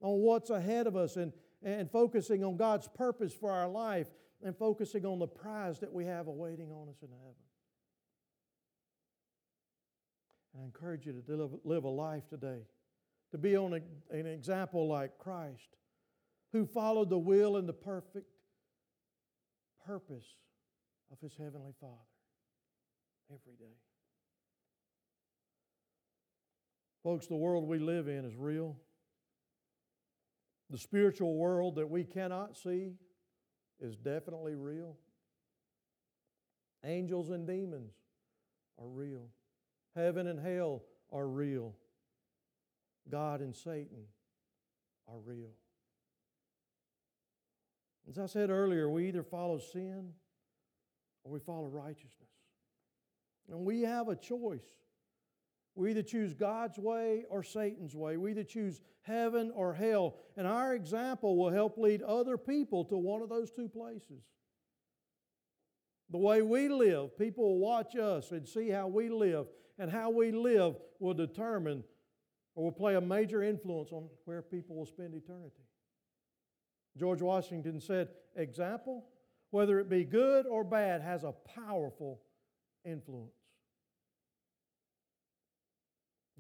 on 0.02 0.20
what's 0.20 0.50
ahead 0.50 0.86
of 0.86 0.96
us, 0.96 1.16
and, 1.16 1.32
and 1.64 1.90
focusing 1.90 2.44
on 2.44 2.58
God's 2.58 2.88
purpose 2.90 3.34
for 3.34 3.52
our 3.52 3.70
life, 3.70 4.08
and 4.44 4.56
focusing 4.56 5.06
on 5.06 5.18
the 5.18 5.28
prize 5.28 5.80
that 5.80 5.92
we 5.92 6.06
have 6.06 6.28
awaiting 6.28 6.72
on 6.72 6.90
us 6.90 7.02
in 7.02 7.10
heaven. 7.10 7.36
And 10.54 10.64
I 10.64 10.66
encourage 10.66 11.06
you 11.06 11.14
to 11.14 11.60
live, 11.64 11.84
a 11.84 11.90
life 11.90 12.28
today, 12.30 12.62
to 13.32 13.38
be 13.38 13.56
on 13.56 13.74
a, 13.74 14.16
an 14.16 14.26
example 14.26 14.88
like 14.88 15.18
Christ, 15.18 15.78
who 16.52 16.66
followed 16.66 17.10
the 17.10 17.18
will 17.18 17.58
and 17.58 17.68
the 17.68 17.74
perfect 17.74 18.28
purpose 19.86 20.26
of 21.12 21.20
his 21.22 21.34
heavenly 21.38 21.74
Father 21.80 21.96
every 23.32 23.56
day. 23.56 23.76
Folks, 27.08 27.28
the 27.28 27.38
world 27.38 27.70
we 27.70 27.80
live 27.80 28.10
in 28.10 28.26
is 28.26 28.36
real. 28.36 28.76
The 30.70 30.78
spiritual 30.78 31.38
world 31.38 31.76
that 31.76 31.90
we 31.90 32.04
cannot 32.04 32.58
see 32.58 32.96
is 33.80 33.96
definitely 33.96 34.56
real. 34.56 34.98
Angels 36.84 37.30
and 37.30 37.48
demons 37.48 37.94
are 38.78 38.90
real. 38.90 39.30
Heaven 39.96 40.28
and 40.28 40.38
hell 40.38 40.84
are 41.10 41.26
real. 41.26 41.76
God 43.10 43.40
and 43.40 43.56
Satan 43.56 44.04
are 45.08 45.20
real. 45.24 45.54
As 48.10 48.20
I 48.20 48.26
said 48.26 48.50
earlier, 48.50 48.90
we 48.90 49.08
either 49.08 49.24
follow 49.24 49.60
sin 49.60 50.12
or 51.24 51.32
we 51.32 51.40
follow 51.40 51.68
righteousness. 51.68 52.28
And 53.50 53.62
we 53.62 53.84
have 53.84 54.10
a 54.10 54.16
choice. 54.18 54.87
We 55.78 55.92
either 55.92 56.02
choose 56.02 56.34
God's 56.34 56.80
way 56.80 57.26
or 57.30 57.44
Satan's 57.44 57.96
way. 57.96 58.18
We 58.18 58.32
either 58.32 58.44
choose 58.44 58.82
heaven 59.04 59.52
or 59.54 59.76
hell. 59.76 60.16
And 60.36 60.48
our 60.48 60.74
example 60.74 61.38
will 61.38 61.52
help 61.52 61.78
lead 61.78 62.02
other 62.02 62.36
people 62.36 62.84
to 62.86 62.98
one 62.98 63.22
of 63.22 63.30
those 63.30 63.52
two 63.52 63.70
places. 63.70 64.24
The 66.10 66.18
way 66.18 66.42
we 66.42 66.68
live, 66.68 67.16
people 67.16 67.44
will 67.44 67.60
watch 67.60 67.96
us 67.96 68.32
and 68.32 68.48
see 68.48 68.70
how 68.70 68.88
we 68.88 69.10
live. 69.10 69.46
And 69.78 69.92
how 69.92 70.10
we 70.10 70.32
live 70.32 70.78
will 71.00 71.14
determine 71.14 71.84
or 72.56 72.64
will 72.64 72.72
play 72.72 72.96
a 72.96 73.02
major 73.02 73.44
influence 73.44 73.92
on 73.92 74.10
where 74.26 74.42
people 74.42 74.76
will 74.76 74.88
spend 74.88 75.14
eternity. 75.14 75.62
George 76.98 77.22
Washington 77.22 77.80
said, 77.80 78.10
example, 78.36 79.06
whether 79.52 79.80
it 79.80 79.90
be 79.90 80.04
good 80.04 80.48
or 80.48 80.64
bad, 80.64 81.02
has 81.04 81.24
a 81.24 81.34
powerful 81.56 82.20
influence 82.84 83.37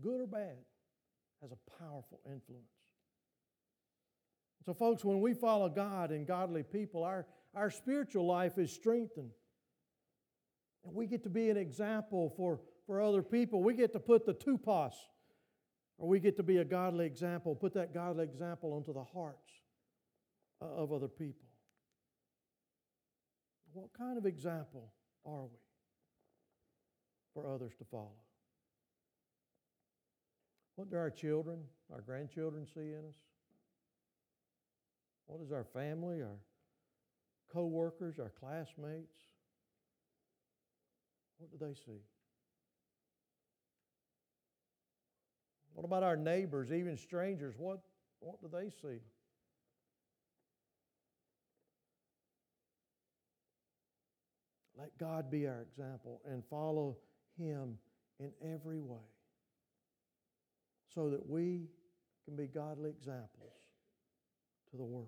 good 0.01 0.21
or 0.21 0.27
bad, 0.27 0.57
has 1.41 1.51
a 1.51 1.83
powerful 1.83 2.19
influence. 2.25 2.65
So, 4.65 4.73
folks, 4.73 5.05
when 5.05 5.21
we 5.21 5.33
follow 5.33 5.69
God 5.69 6.11
and 6.11 6.27
godly 6.27 6.63
people, 6.63 7.03
our, 7.03 7.25
our 7.55 7.69
spiritual 7.69 8.25
life 8.25 8.57
is 8.57 8.71
strengthened. 8.71 9.31
And 10.85 10.93
we 10.93 11.07
get 11.07 11.23
to 11.23 11.29
be 11.29 11.49
an 11.49 11.57
example 11.57 12.33
for, 12.35 12.59
for 12.85 13.01
other 13.01 13.21
people. 13.21 13.63
We 13.63 13.73
get 13.73 13.93
to 13.93 13.99
put 13.99 14.25
the 14.25 14.33
Tupos, 14.33 14.93
or 15.97 16.07
we 16.07 16.19
get 16.19 16.35
to 16.37 16.43
be 16.43 16.57
a 16.57 16.65
godly 16.65 17.05
example, 17.05 17.55
put 17.55 17.73
that 17.75 17.93
godly 17.93 18.23
example 18.23 18.73
onto 18.73 18.93
the 18.93 19.03
hearts 19.03 19.51
of 20.59 20.91
other 20.91 21.07
people. 21.07 21.47
What 23.73 23.89
kind 23.97 24.17
of 24.17 24.25
example 24.25 24.91
are 25.25 25.43
we 25.43 25.59
for 27.33 27.47
others 27.47 27.73
to 27.77 27.85
follow? 27.85 28.15
What 30.77 30.91
do 30.91 30.95
our 30.95 31.09
children, 31.09 31.63
our 31.91 32.01
grandchildren 32.01 32.67
see 32.71 32.91
in 32.93 32.99
us? 32.99 33.15
What 35.25 35.39
does 35.39 35.51
our 35.51 35.63
family, 35.63 36.21
our 36.21 36.37
co 37.51 37.65
workers, 37.65 38.19
our 38.19 38.31
classmates, 38.39 39.17
what 41.39 41.49
do 41.51 41.57
they 41.59 41.73
see? 41.73 41.99
What 45.73 45.83
about 45.83 46.03
our 46.03 46.15
neighbors, 46.15 46.71
even 46.71 46.95
strangers? 46.95 47.55
What, 47.57 47.79
what 48.19 48.39
do 48.39 48.47
they 48.47 48.69
see? 48.69 48.99
Let 54.77 54.95
God 54.99 55.31
be 55.31 55.47
our 55.47 55.63
example 55.63 56.21
and 56.23 56.43
follow 56.45 56.97
Him 57.35 57.79
in 58.19 58.29
every 58.43 58.79
way 58.79 59.16
so 60.93 61.09
that 61.09 61.27
we 61.27 61.67
can 62.25 62.35
be 62.35 62.47
godly 62.47 62.89
examples 62.89 63.53
to 64.71 64.77
the 64.77 64.83
world. 64.83 65.07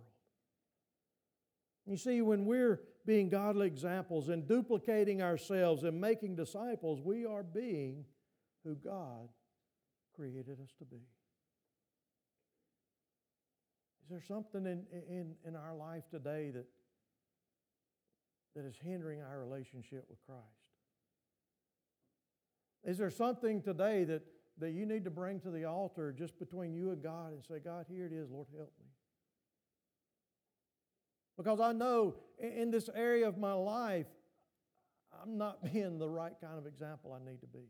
You 1.86 1.97
see, 1.97 2.21
when 2.21 2.45
we're 2.45 2.82
being 3.05 3.30
godly 3.30 3.67
examples 3.67 4.30
and 4.30 4.47
duplicating 4.47 5.21
ourselves 5.21 5.84
and 5.84 5.99
making 5.99 6.36
disciples, 6.36 7.01
we 7.01 7.25
are 7.25 7.43
being 7.43 8.05
who 8.63 8.75
God 8.75 9.30
created 10.15 10.59
us 10.61 10.69
to 10.77 10.86
be. 10.86 11.01
Is 14.03 14.09
there 14.09 14.21
something 14.21 14.65
in, 14.65 14.86
in, 14.91 15.36
in 15.45 15.55
our 15.55 15.75
life 15.75 16.03
today 16.09 16.51
that, 16.51 16.65
that 18.55 18.65
is 18.65 18.75
hindering 18.84 19.21
our 19.21 19.39
relationship 19.39 20.05
with 20.09 20.19
Christ? 20.25 20.43
Is 22.84 22.97
there 22.97 23.11
something 23.11 23.61
today 23.61 24.03
that 24.05 24.21
that 24.60 24.72
you 24.72 24.86
need 24.86 25.03
to 25.05 25.10
bring 25.10 25.39
to 25.41 25.49
the 25.49 25.66
altar 25.66 26.14
just 26.18 26.38
between 26.38 26.74
you 26.74 26.91
and 26.91 27.01
God 27.01 27.34
and 27.34 27.43
say, 27.43 27.60
God, 27.64 27.86
here 27.89 28.05
it 28.05 28.14
is, 28.14 28.30
Lord, 28.30 28.47
help 28.55 28.74
me. 28.80 28.86
Because 31.38 31.62
I 31.62 31.72
know 31.72 32.16
in 32.38 32.70
this 32.70 32.89
area 32.93 33.28
of 33.28 33.38
my 33.38 33.53
life, 33.53 34.07
I'm 35.22 35.38
not 35.38 35.64
being 35.74 35.97
the 35.97 36.10
right 36.10 36.34
kind 36.41 36.57
of 36.57 36.66
example 36.66 37.14
I 37.14 37.30
need 37.30 37.39
to 37.41 37.47
be. 37.47 37.70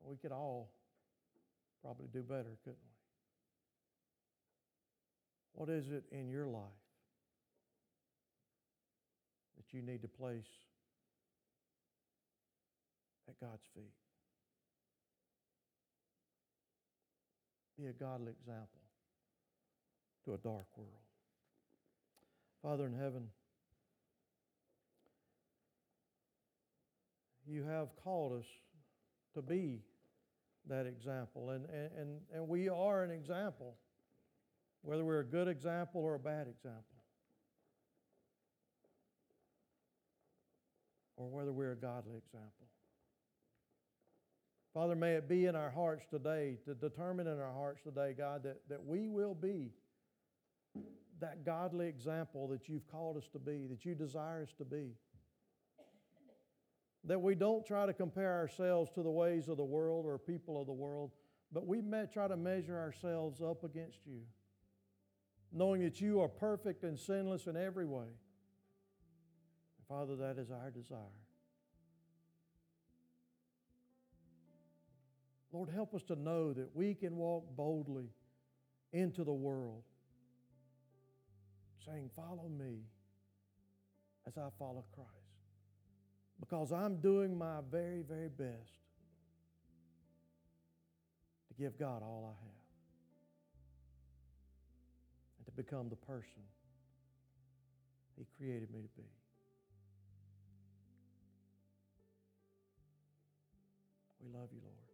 We 0.00 0.16
could 0.16 0.32
all 0.32 0.70
probably 1.82 2.06
do 2.10 2.22
better, 2.22 2.56
couldn't 2.64 2.78
we? 2.82 2.98
What 5.52 5.68
is 5.68 5.90
it 5.90 6.04
in 6.10 6.30
your 6.30 6.46
life 6.46 6.62
that 9.58 9.76
you 9.76 9.82
need 9.82 10.00
to 10.00 10.08
place 10.08 10.46
at 13.28 13.38
God's 13.40 13.62
feet. 13.74 13.92
Be 17.78 17.86
a 17.86 17.92
godly 17.92 18.32
example 18.32 18.80
to 20.24 20.34
a 20.34 20.38
dark 20.38 20.66
world. 20.76 20.90
Father 22.62 22.86
in 22.86 22.92
heaven, 22.92 23.28
you 27.46 27.64
have 27.64 27.88
called 28.02 28.32
us 28.32 28.46
to 29.34 29.42
be 29.42 29.80
that 30.68 30.86
example, 30.86 31.50
and, 31.50 31.64
and, 31.96 32.20
and 32.34 32.48
we 32.48 32.68
are 32.68 33.04
an 33.04 33.10
example, 33.10 33.76
whether 34.82 35.04
we're 35.04 35.20
a 35.20 35.24
good 35.24 35.48
example 35.48 36.02
or 36.02 36.14
a 36.14 36.18
bad 36.18 36.46
example. 36.48 36.82
Or 41.16 41.28
whether 41.28 41.52
we're 41.52 41.72
a 41.72 41.76
godly 41.76 42.16
example. 42.16 42.68
Father, 44.74 44.94
may 44.94 45.14
it 45.14 45.28
be 45.28 45.46
in 45.46 45.56
our 45.56 45.70
hearts 45.70 46.04
today, 46.10 46.58
to 46.64 46.74
determine 46.74 47.26
in 47.26 47.40
our 47.40 47.52
hearts 47.52 47.82
today, 47.82 48.14
God, 48.16 48.42
that, 48.42 48.60
that 48.68 48.84
we 48.84 49.08
will 49.08 49.34
be 49.34 49.70
that 51.20 51.44
godly 51.44 51.88
example 51.88 52.46
that 52.48 52.68
you've 52.68 52.86
called 52.86 53.16
us 53.16 53.28
to 53.32 53.38
be, 53.38 53.66
that 53.66 53.84
you 53.84 53.94
desire 53.94 54.42
us 54.42 54.52
to 54.58 54.64
be. 54.64 54.92
That 57.04 57.20
we 57.20 57.34
don't 57.34 57.66
try 57.66 57.86
to 57.86 57.92
compare 57.92 58.34
ourselves 58.34 58.90
to 58.94 59.02
the 59.02 59.10
ways 59.10 59.48
of 59.48 59.56
the 59.56 59.64
world 59.64 60.04
or 60.06 60.18
people 60.18 60.60
of 60.60 60.66
the 60.66 60.72
world, 60.72 61.12
but 61.50 61.66
we 61.66 61.82
try 62.12 62.28
to 62.28 62.36
measure 62.36 62.78
ourselves 62.78 63.40
up 63.40 63.64
against 63.64 64.06
you, 64.06 64.20
knowing 65.50 65.82
that 65.82 66.00
you 66.00 66.20
are 66.20 66.28
perfect 66.28 66.84
and 66.84 66.98
sinless 66.98 67.46
in 67.46 67.56
every 67.56 67.86
way. 67.86 68.08
Father, 69.88 70.16
that 70.16 70.38
is 70.38 70.50
our 70.50 70.70
desire. 70.70 70.98
Lord, 75.58 75.70
help 75.70 75.92
us 75.92 76.04
to 76.04 76.14
know 76.14 76.52
that 76.52 76.68
we 76.72 76.94
can 76.94 77.16
walk 77.16 77.44
boldly 77.56 78.10
into 78.92 79.24
the 79.24 79.32
world, 79.32 79.82
saying, 81.84 82.10
Follow 82.14 82.48
me 82.48 82.76
as 84.24 84.38
I 84.38 84.50
follow 84.56 84.84
Christ. 84.94 85.10
Because 86.38 86.70
I'm 86.70 87.00
doing 87.00 87.36
my 87.36 87.56
very, 87.72 88.02
very 88.02 88.28
best 88.28 88.70
to 91.48 91.54
give 91.60 91.76
God 91.76 92.04
all 92.04 92.32
I 92.32 92.38
have 92.38 92.54
and 95.38 95.46
to 95.46 95.52
become 95.60 95.88
the 95.88 95.96
person 95.96 96.44
He 98.16 98.24
created 98.38 98.70
me 98.70 98.82
to 98.82 98.88
be. 98.96 99.08
We 104.22 104.38
love 104.38 104.50
you, 104.52 104.60
Lord. 104.62 104.87